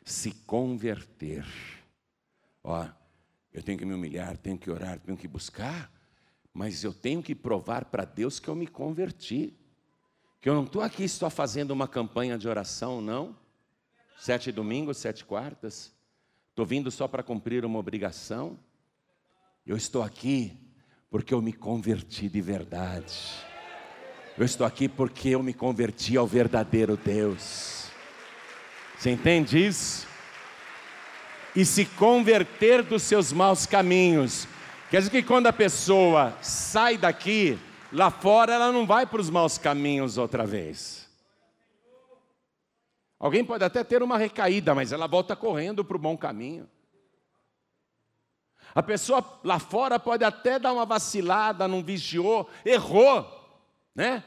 [0.05, 1.47] Se converter.
[2.63, 2.87] Ó,
[3.53, 5.91] eu tenho que me humilhar, tenho que orar, tenho que buscar,
[6.53, 9.55] mas eu tenho que provar para Deus que eu me converti.
[10.41, 13.37] Que eu não estou aqui só fazendo uma campanha de oração, não.
[14.19, 15.93] Sete domingos, sete quartas.
[16.51, 18.59] Estou vindo só para cumprir uma obrigação.
[19.67, 20.57] Eu estou aqui
[21.11, 23.17] porque eu me converti de verdade.
[24.37, 27.84] Eu estou aqui porque eu me converti ao verdadeiro Deus.
[29.05, 30.07] Você entende isso?
[31.55, 34.49] E se converter dos seus maus caminhos.
[34.91, 37.59] Quer dizer que quando a pessoa sai daqui,
[37.93, 41.07] lá fora ela não vai para os maus caminhos outra vez.
[43.21, 46.67] Alguém pode até ter uma recaída, mas ela volta correndo para o bom caminho.
[48.75, 53.61] A pessoa lá fora pode até dar uma vacilada, não vigiou, errou,
[53.95, 54.25] né?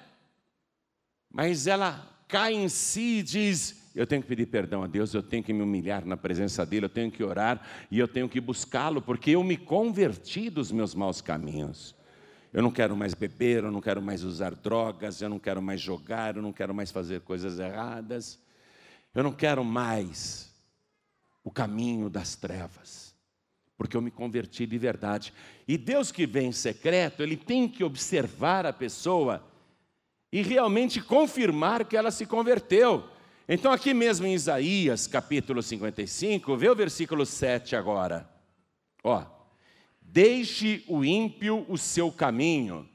[1.32, 5.24] Mas ela cai em si e diz: Eu tenho que pedir perdão a Deus, eu
[5.24, 8.40] tenho que me humilhar na presença dEle, eu tenho que orar e eu tenho que
[8.40, 11.96] buscá-lo, porque eu me converti dos meus maus caminhos.
[12.54, 15.82] Eu não quero mais beber, eu não quero mais usar drogas, eu não quero mais
[15.82, 18.40] jogar, eu não quero mais fazer coisas erradas,
[19.16, 20.54] eu não quero mais
[21.44, 23.08] o caminho das trevas
[23.78, 25.32] porque eu me converti de verdade.
[25.68, 29.46] E Deus que vem em secreto, ele tem que observar a pessoa
[30.32, 33.08] e realmente confirmar que ela se converteu.
[33.48, 38.30] Então, aqui mesmo em Isaías, capítulo 55, vê o versículo 7 agora.
[39.04, 39.24] Ó,
[40.02, 42.88] deixe o ímpio o seu caminho,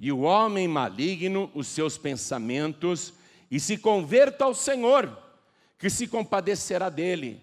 [0.00, 3.12] e o homem maligno os seus pensamentos,
[3.50, 5.16] e se converta ao Senhor,
[5.78, 7.40] que se compadecerá dele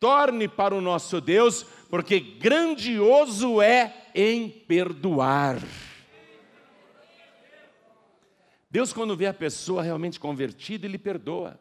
[0.00, 5.58] torne para o nosso Deus, porque grandioso é em perdoar.
[8.70, 11.60] Deus, quando vê a pessoa realmente convertida, Ele perdoa.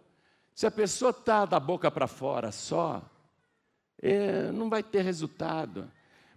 [0.60, 3.02] Se a pessoa está da boca para fora só,
[4.02, 5.90] é, não vai ter resultado.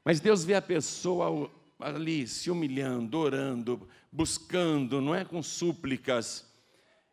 [0.04, 6.48] Mas Deus vê a pessoa ali se humilhando, orando, buscando, não é com súplicas,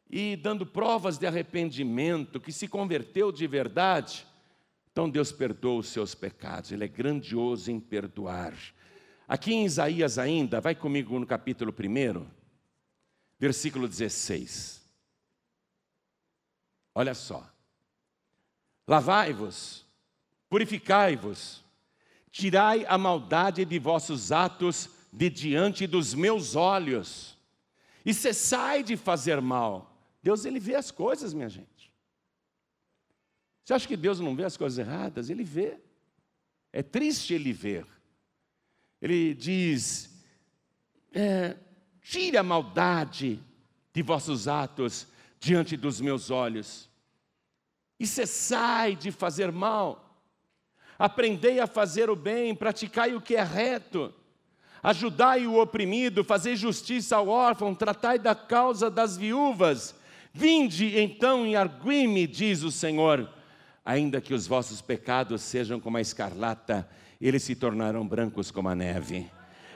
[0.08, 4.28] e dando provas de arrependimento, que se converteu de verdade,
[4.92, 8.54] então Deus perdoa os seus pecados, Ele é grandioso em perdoar.
[9.28, 12.24] Aqui em Isaías ainda, vai comigo no capítulo 1,
[13.40, 14.79] versículo 16.
[16.94, 17.48] Olha só.
[18.88, 19.86] Lavai-vos,
[20.50, 21.64] purificai-vos,
[22.32, 27.38] tirai a maldade de vossos atos de diante dos meus olhos,
[28.06, 29.96] e cessai de fazer mal.
[30.22, 31.80] Deus, Ele vê as coisas, minha gente.
[33.70, 35.30] Você acha que Deus não vê as coisas erradas?
[35.30, 35.78] Ele vê.
[36.74, 37.86] É triste ele ver.
[39.00, 40.10] Ele diz:
[41.14, 41.56] é,
[42.02, 43.40] tire a maldade
[43.94, 45.08] de vossos atos
[45.40, 46.90] diante dos meus olhos,
[48.00, 50.24] e cessai de fazer mal.
[50.98, 54.14] Aprendei a fazer o bem, praticai o que é reto,
[54.84, 59.96] ajudai o oprimido, fazei justiça ao órfão, tratai da causa das viúvas.
[60.34, 63.30] Vinde então e argui-me, diz o Senhor
[63.90, 66.88] ainda que os vossos pecados sejam como a escarlata,
[67.20, 69.28] eles se tornarão brancos como a neve.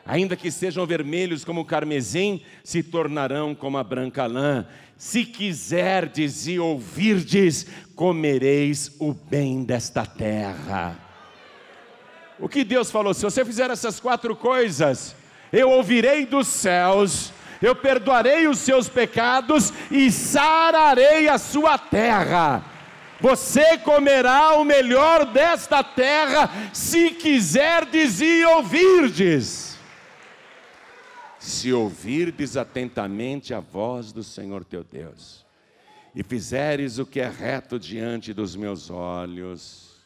[0.06, 4.66] Ainda que sejam vermelhos como o carmesim, se tornarão como a branca lã.
[4.98, 10.98] Se quiserdes e ouvirdes, comereis o bem desta terra.
[12.40, 13.14] O que Deus falou?
[13.14, 15.16] Se você fizer essas quatro coisas,
[15.52, 17.32] eu ouvirei dos céus,
[17.62, 22.64] eu perdoarei os seus pecados e sararei a sua terra.
[23.22, 29.73] Você comerá o melhor desta terra, se quiserdes e ouvirdes.
[31.44, 35.46] Se ouvirdes atentamente a voz do Senhor teu Deus,
[36.16, 39.98] e fizeres o que é reto diante dos meus olhos.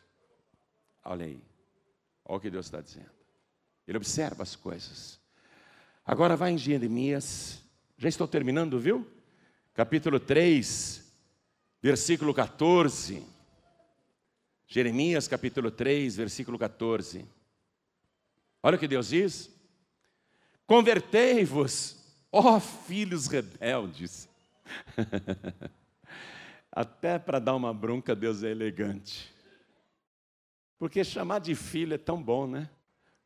[1.05, 1.39] Olha aí,
[2.25, 3.11] olha o que Deus está dizendo.
[3.87, 5.19] Ele observa as coisas.
[6.03, 7.61] Agora vai em Jeremias,
[7.99, 9.07] já estou terminando, viu?
[9.75, 11.05] Capítulo 3,
[11.83, 13.23] versículo 14.
[14.65, 17.23] Jeremias capítulo 3, versículo 14.
[18.63, 19.55] Olha o que Deus diz:
[20.67, 21.97] Convertei-vos,
[22.31, 24.29] ó filhos rebeldes.
[26.69, 29.33] Até para dar uma bronca, Deus é elegante.
[30.77, 32.69] Porque chamar de filho é tão bom, né?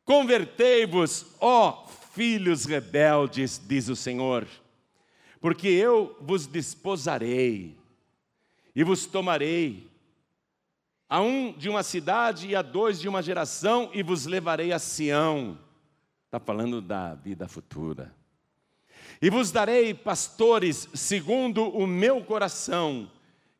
[0.04, 4.46] Convertei-vos, ó filhos rebeldes, diz o Senhor,
[5.40, 7.76] porque eu vos desposarei
[8.74, 9.90] e vos tomarei,
[11.08, 14.78] a um de uma cidade e a dois de uma geração, e vos levarei a
[14.78, 15.58] Sião.
[16.32, 18.10] Está falando da vida futura.
[19.20, 23.12] E vos darei pastores segundo o meu coração,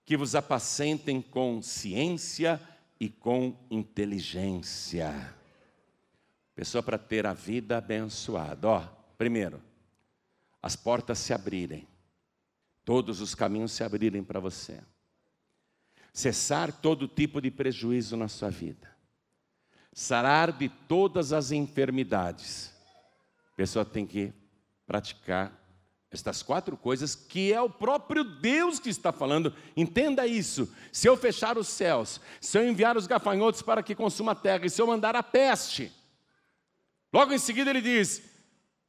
[0.06, 2.58] que vos apacentem com ciência
[2.98, 5.34] e com inteligência.
[6.54, 8.66] Pessoa para ter a vida abençoada.
[8.66, 8.80] Ó,
[9.18, 9.60] primeiro,
[10.62, 11.86] as portas se abrirem,
[12.86, 14.80] todos os caminhos se abrirem para você
[16.10, 18.91] cessar todo tipo de prejuízo na sua vida,
[19.92, 22.72] sarar de todas as enfermidades.
[23.52, 24.32] A pessoa tem que
[24.86, 25.52] praticar
[26.10, 29.54] estas quatro coisas, que é o próprio Deus que está falando.
[29.76, 30.72] Entenda isso.
[30.92, 34.66] Se eu fechar os céus, se eu enviar os gafanhotos para que consuma a terra,
[34.66, 35.90] e se eu mandar a peste,
[37.12, 38.22] logo em seguida ele diz: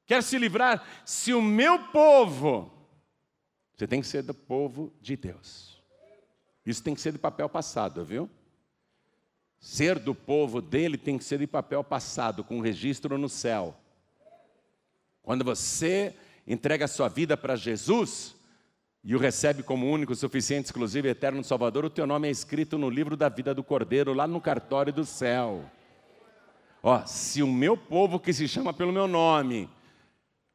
[0.05, 2.71] quer se livrar, se o meu povo,
[3.73, 5.81] você tem que ser do povo de Deus.
[6.65, 8.29] Isso tem que ser de papel passado, viu?
[9.63, 13.73] Ser do povo dele tem que ser de papel passado, com registro no céu.
[15.21, 16.13] Quando você
[16.45, 18.35] entrega a sua vida para Jesus
[19.01, 22.77] e o recebe como único, suficiente, exclusivo e eterno Salvador, o teu nome é escrito
[22.77, 25.63] no livro da vida do Cordeiro, lá no cartório do céu.
[26.81, 29.69] Ó, se o meu povo que se chama pelo meu nome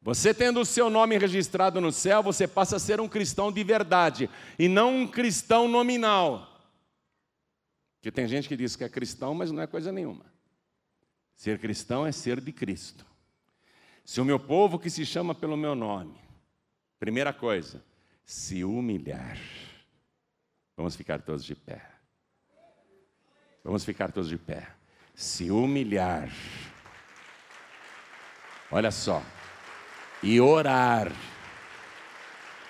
[0.00, 3.64] você tendo o seu nome registrado no céu, você passa a ser um cristão de
[3.64, 6.57] verdade e não um cristão nominal.
[7.98, 10.24] Porque tem gente que diz que é cristão, mas não é coisa nenhuma.
[11.34, 13.04] Ser cristão é ser de Cristo.
[14.04, 16.18] Se o meu povo que se chama pelo meu nome,
[16.98, 17.84] primeira coisa,
[18.24, 19.38] se humilhar.
[20.76, 21.82] Vamos ficar todos de pé.
[23.62, 24.68] Vamos ficar todos de pé.
[25.14, 26.30] Se humilhar.
[28.70, 29.22] Olha só
[30.22, 31.12] e orar,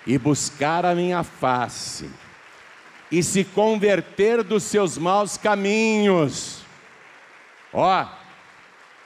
[0.05, 2.09] e buscar a minha face,
[3.11, 6.61] e se converter dos seus maus caminhos.
[7.73, 8.07] Ó,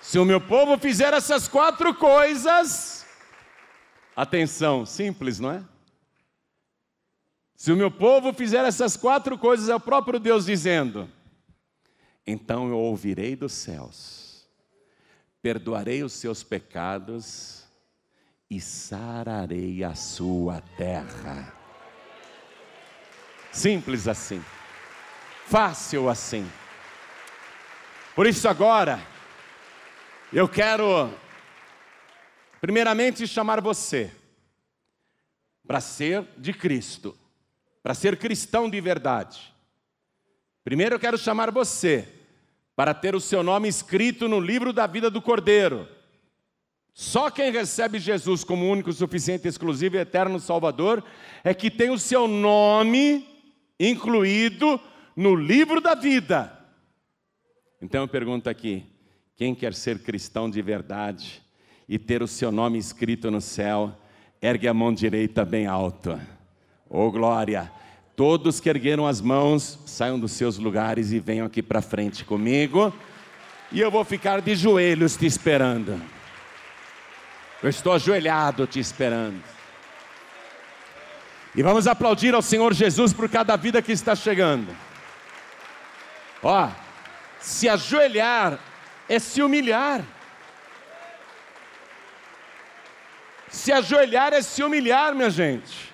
[0.01, 3.06] se o meu povo fizer essas quatro coisas,
[4.16, 5.64] atenção, simples, não é?
[7.56, 11.10] Se o meu povo fizer essas quatro coisas, é o próprio Deus dizendo:
[12.28, 14.45] então eu ouvirei dos céus,
[15.41, 17.64] perdoarei os seus pecados
[18.49, 21.62] e sararei a sua terra.
[23.54, 24.43] Simples assim,
[25.45, 26.43] fácil assim.
[28.16, 28.99] Por isso, agora,
[30.34, 31.14] eu quero,
[32.60, 34.12] primeiramente, chamar você
[35.68, 37.16] para ser de Cristo,
[37.84, 39.54] para ser cristão de verdade.
[40.64, 42.08] Primeiro, eu quero chamar você
[42.76, 45.88] para ter o seu nome escrito no livro da vida do Cordeiro.
[46.91, 51.04] Só quem recebe Jesus como único, suficiente, exclusivo e eterno Salvador
[51.43, 53.32] é que tem o seu nome
[53.80, 54.80] incluído
[55.15, 56.51] no livro da vida.
[57.82, 58.86] Então eu pergunto aqui:
[59.36, 61.41] quem quer ser cristão de verdade
[61.88, 63.95] e ter o seu nome escrito no céu,
[64.41, 66.26] ergue a mão direita bem alta.
[66.89, 67.71] Oh glória!
[68.15, 72.93] Todos que ergueram as mãos, saiam dos seus lugares e venham aqui para frente comigo.
[73.71, 75.99] E eu vou ficar de joelhos te esperando.
[77.61, 79.41] Eu estou ajoelhado te esperando.
[81.56, 84.76] E vamos aplaudir ao Senhor Jesus por cada vida que está chegando.
[86.41, 86.70] Ó,
[87.39, 88.58] se ajoelhar
[89.08, 90.01] é se humilhar.
[93.49, 95.93] Se ajoelhar é se humilhar, minha gente.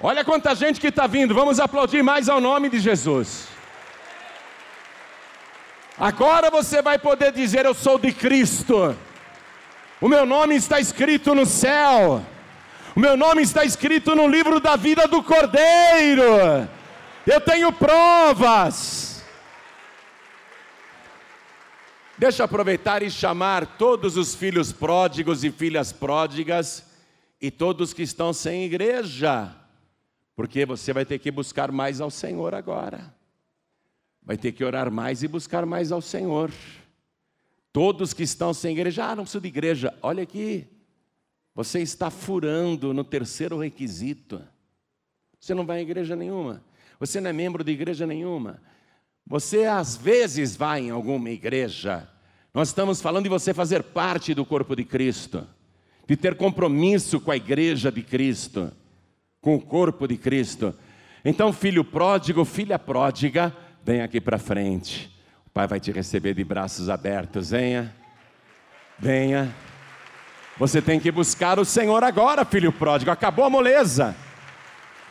[0.00, 3.48] Olha quanta gente que está vindo, vamos aplaudir mais ao nome de Jesus.
[5.98, 8.96] Agora você vai poder dizer: Eu sou de Cristo,
[10.00, 12.24] o meu nome está escrito no céu,
[12.96, 16.66] o meu nome está escrito no livro da vida do Cordeiro,
[17.26, 19.22] eu tenho provas.
[22.16, 26.86] Deixa eu aproveitar e chamar todos os filhos pródigos e filhas pródigas
[27.38, 29.54] e todos que estão sem igreja,
[30.34, 33.14] porque você vai ter que buscar mais ao Senhor agora,
[34.22, 36.50] vai ter que orar mais e buscar mais ao Senhor.
[37.74, 40.66] Todos que estão sem igreja, ah, não preciso de igreja, olha aqui,
[41.56, 44.42] você está furando no terceiro requisito.
[45.40, 46.62] Você não vai à igreja nenhuma,
[47.00, 48.60] você não é membro de igreja nenhuma,
[49.26, 52.06] você às vezes vai em alguma igreja.
[52.52, 55.46] Nós estamos falando de você fazer parte do corpo de Cristo,
[56.06, 58.70] de ter compromisso com a igreja de Cristo,
[59.40, 60.74] com o corpo de Cristo.
[61.24, 65.10] Então, filho pródigo, filha pródiga, vem aqui para frente.
[65.46, 67.50] O pai vai te receber de braços abertos.
[67.50, 67.94] Venha,
[68.98, 69.54] venha.
[70.58, 73.10] Você tem que buscar o Senhor agora, filho pródigo.
[73.10, 74.16] Acabou a moleza.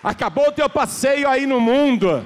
[0.03, 2.25] Acabou o teu passeio aí no mundo.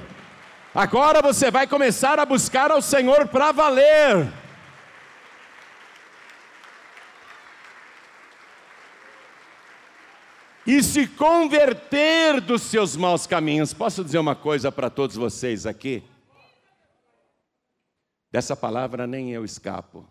[0.74, 4.32] Agora você vai começar a buscar ao Senhor para valer.
[10.66, 13.74] E se converter dos seus maus caminhos.
[13.74, 16.02] Posso dizer uma coisa para todos vocês aqui?
[18.30, 20.08] Dessa palavra nem eu escapo.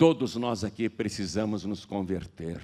[0.00, 2.58] Todos nós aqui precisamos nos converter.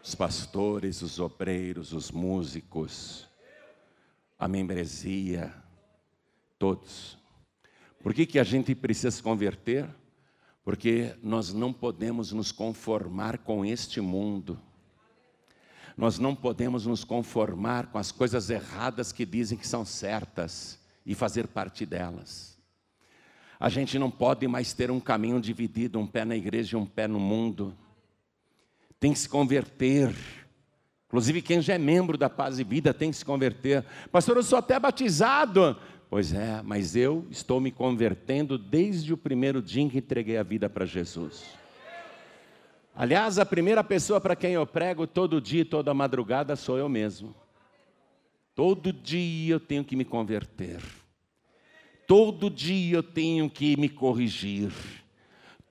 [0.00, 3.26] Os pastores, os obreiros, os músicos,
[4.38, 5.52] a membresia,
[6.56, 7.18] todos.
[8.00, 9.92] Por que, que a gente precisa se converter?
[10.62, 14.56] Porque nós não podemos nos conformar com este mundo.
[15.96, 21.12] Nós não podemos nos conformar com as coisas erradas que dizem que são certas e
[21.12, 22.55] fazer parte delas.
[23.58, 26.86] A gente não pode mais ter um caminho dividido, um pé na igreja e um
[26.86, 27.74] pé no mundo.
[28.98, 30.14] Tem que se converter
[31.06, 33.84] Inclusive, quem já é membro da Paz e Vida tem que se converter.
[34.10, 35.76] Pastor, eu sou até batizado.
[36.10, 40.42] Pois é, mas eu estou me convertendo desde o primeiro dia em que entreguei a
[40.42, 41.44] vida para Jesus.
[42.94, 47.34] Aliás, a primeira pessoa para quem eu prego todo dia, toda madrugada, sou eu mesmo.
[48.54, 50.80] Todo dia eu tenho que me converter.
[52.06, 54.72] Todo dia eu tenho que me corrigir.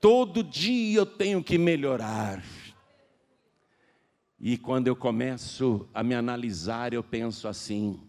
[0.01, 2.43] Todo dia eu tenho que melhorar.
[4.39, 7.99] E quando eu começo a me analisar, eu penso assim: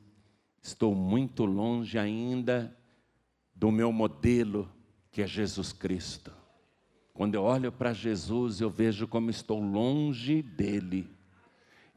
[0.60, 2.76] estou muito longe ainda
[3.54, 4.68] do meu modelo,
[5.10, 6.32] que é Jesus Cristo.
[7.14, 11.08] Quando eu olho para Jesus, eu vejo como estou longe dele.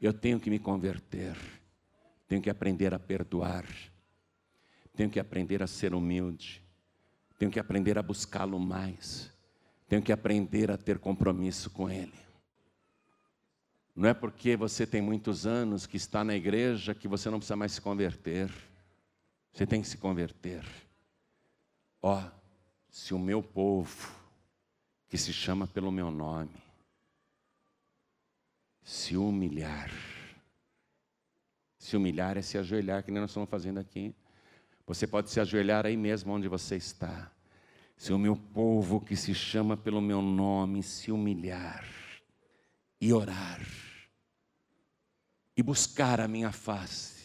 [0.00, 1.36] Eu tenho que me converter,
[2.26, 3.66] tenho que aprender a perdoar,
[5.00, 6.62] tenho que aprender a ser humilde,
[7.38, 9.32] tenho que aprender a buscá-lo mais,
[9.88, 12.12] tenho que aprender a ter compromisso com Ele.
[13.96, 17.56] Não é porque você tem muitos anos que está na igreja que você não precisa
[17.56, 18.52] mais se converter.
[19.54, 20.66] Você tem que se converter.
[22.02, 22.30] Ó, oh,
[22.90, 24.14] se o meu povo,
[25.08, 26.62] que se chama pelo meu nome,
[28.82, 29.90] se humilhar,
[31.78, 34.14] se humilhar é se ajoelhar, que nem nós estamos fazendo aqui.
[34.90, 37.30] Você pode se ajoelhar aí mesmo onde você está.
[37.96, 41.88] Se o meu povo que se chama pelo meu nome se humilhar
[43.00, 43.64] e orar
[45.56, 47.20] e buscar a minha face.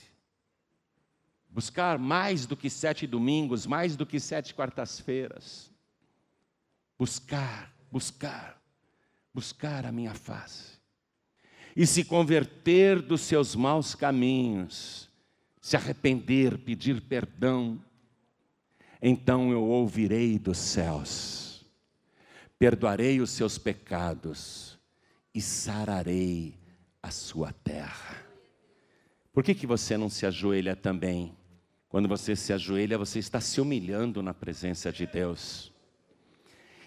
[1.49, 5.71] Buscar mais do que sete domingos, mais do que sete quartas-feiras.
[6.99, 8.61] Buscar, buscar,
[9.33, 10.79] buscar a minha face.
[11.75, 15.09] E se converter dos seus maus caminhos,
[15.65, 17.83] se arrepender, pedir perdão,
[19.01, 21.65] então eu ouvirei dos céus,
[22.59, 24.77] perdoarei os seus pecados
[25.33, 26.53] e sararei
[27.01, 28.23] a sua terra.
[29.33, 31.35] Por que, que você não se ajoelha também?
[31.89, 35.73] Quando você se ajoelha, você está se humilhando na presença de Deus.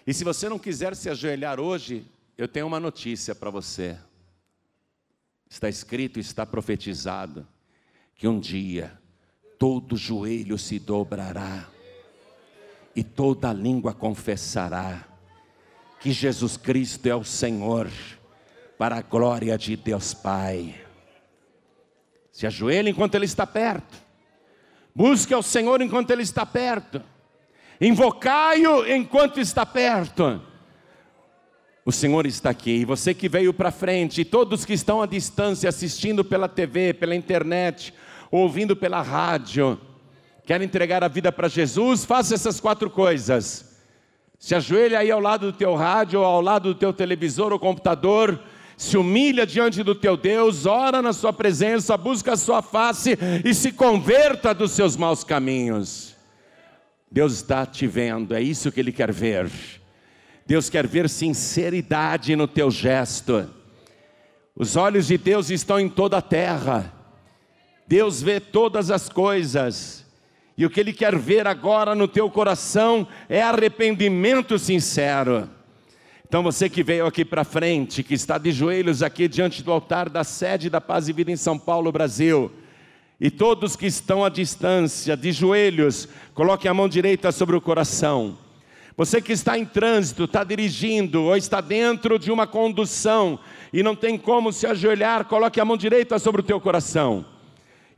[0.07, 2.05] E se você não quiser se ajoelhar hoje,
[2.37, 3.99] eu tenho uma notícia para você.
[5.49, 7.45] Está escrito, está profetizado,
[8.19, 8.91] que um dia
[9.57, 11.69] todo joelho se dobrará
[12.93, 15.07] e toda língua confessará
[16.01, 17.89] que Jesus Cristo é o Senhor,
[18.77, 20.75] para a glória de Deus Pai.
[22.29, 23.97] Se ajoelhe enquanto Ele está perto.
[24.93, 27.01] Busque ao Senhor enquanto Ele está perto.
[27.79, 30.41] Invocai-o enquanto está perto.
[31.85, 32.71] O Senhor está aqui.
[32.71, 36.93] E você que veio para frente, e todos que estão à distância assistindo pela TV,
[36.93, 37.93] pela internet,
[38.31, 39.79] ouvindo pela rádio,
[40.45, 43.77] quer entregar a vida para Jesus, faça essas quatro coisas.
[44.37, 47.59] Se ajoelha aí ao lado do teu rádio, ou ao lado do teu televisor ou
[47.59, 48.41] computador,
[48.77, 53.53] se humilha diante do teu Deus, ora na sua presença, busca a sua face e
[53.53, 56.15] se converta dos seus maus caminhos.
[57.11, 59.51] Deus está te vendo, é isso que Ele quer ver.
[60.45, 63.49] Deus quer ver sinceridade no teu gesto.
[64.55, 66.93] Os olhos de Deus estão em toda a terra.
[67.89, 70.05] Deus vê todas as coisas.
[70.55, 75.49] E o que Ele quer ver agora no teu coração é arrependimento sincero.
[76.27, 80.07] Então você que veio aqui para frente, que está de joelhos aqui diante do altar
[80.07, 82.51] da sede da Paz e Vida em São Paulo, Brasil,
[83.19, 88.37] e todos que estão à distância, de joelhos, coloque a mão direita sobre o coração.
[88.95, 93.39] Você que está em trânsito, está dirigindo ou está dentro de uma condução
[93.73, 97.25] e não tem como se ajoelhar, coloque a mão direita sobre o teu coração.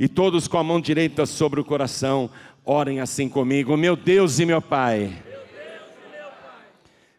[0.02, 2.28] E todos com a mão direita sobre o coração,
[2.66, 5.14] orem assim comigo: Meu Deus e meu Pai.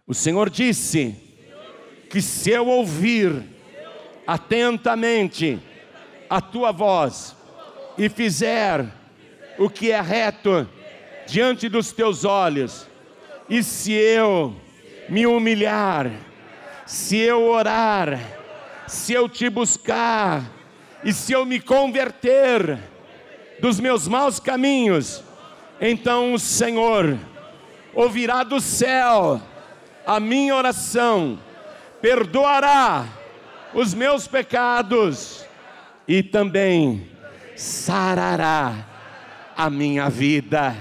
[0.04, 1.14] O Senhor disse
[2.10, 3.40] que se eu ouvir
[4.26, 5.60] atentamente
[6.28, 7.36] a tua voz
[7.96, 8.84] e fizer
[9.60, 10.68] o que é reto
[11.24, 12.88] diante dos teus olhos,
[13.48, 14.56] e se eu
[15.08, 16.10] me humilhar,
[16.84, 18.18] se eu orar,
[18.88, 20.61] se eu te buscar,
[21.04, 22.78] e se eu me converter
[23.60, 25.22] dos meus maus caminhos,
[25.80, 27.18] então o Senhor
[27.94, 29.40] ouvirá do céu
[30.06, 31.38] a minha oração,
[32.00, 33.06] perdoará
[33.74, 35.44] os meus pecados
[36.06, 37.08] e também
[37.56, 38.86] sarará
[39.56, 40.76] a minha vida.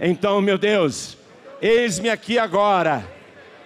[0.00, 1.16] Então, meu Deus,
[1.60, 3.06] eis-me aqui agora,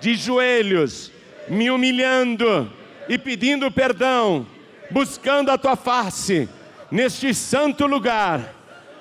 [0.00, 1.10] de joelhos,
[1.48, 2.70] me humilhando
[3.08, 4.46] e pedindo perdão,
[4.90, 6.48] buscando a tua face
[6.90, 8.54] neste santo lugar.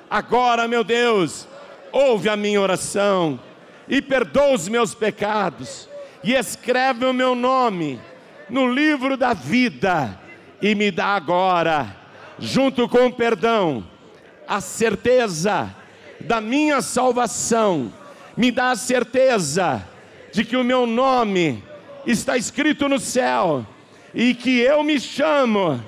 [0.10, 1.48] Agora, meu Deus,
[1.92, 3.40] ouve a minha oração
[3.88, 5.90] e perdoa os meus pecados
[6.24, 8.00] e escreve o meu nome
[8.50, 10.20] no livro da vida
[10.62, 11.96] e me dá agora,
[12.40, 13.86] junto com o perdão,
[14.48, 15.74] a certeza
[16.20, 17.94] da minha salvação,
[18.36, 19.86] me dá a certeza
[20.32, 21.64] de que o meu nome
[22.06, 23.66] está escrito no céu
[24.14, 25.84] e que eu me chamo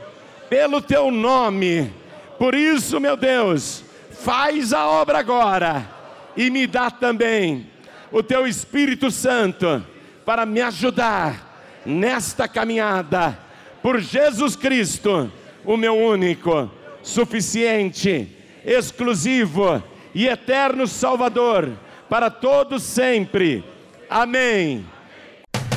[0.49, 1.91] pelo teu nome.
[2.37, 5.87] Por isso, meu Deus, faz a obra agora
[6.35, 7.67] e me dá também
[8.11, 9.85] o teu Espírito Santo
[10.25, 13.37] para me ajudar nesta caminhada
[13.81, 15.31] por Jesus Cristo,
[15.65, 16.69] o meu único,
[17.01, 18.27] suficiente,
[18.65, 19.81] exclusivo
[20.13, 21.71] e eterno Salvador,
[22.09, 23.63] para todos sempre.
[24.09, 24.85] Amém.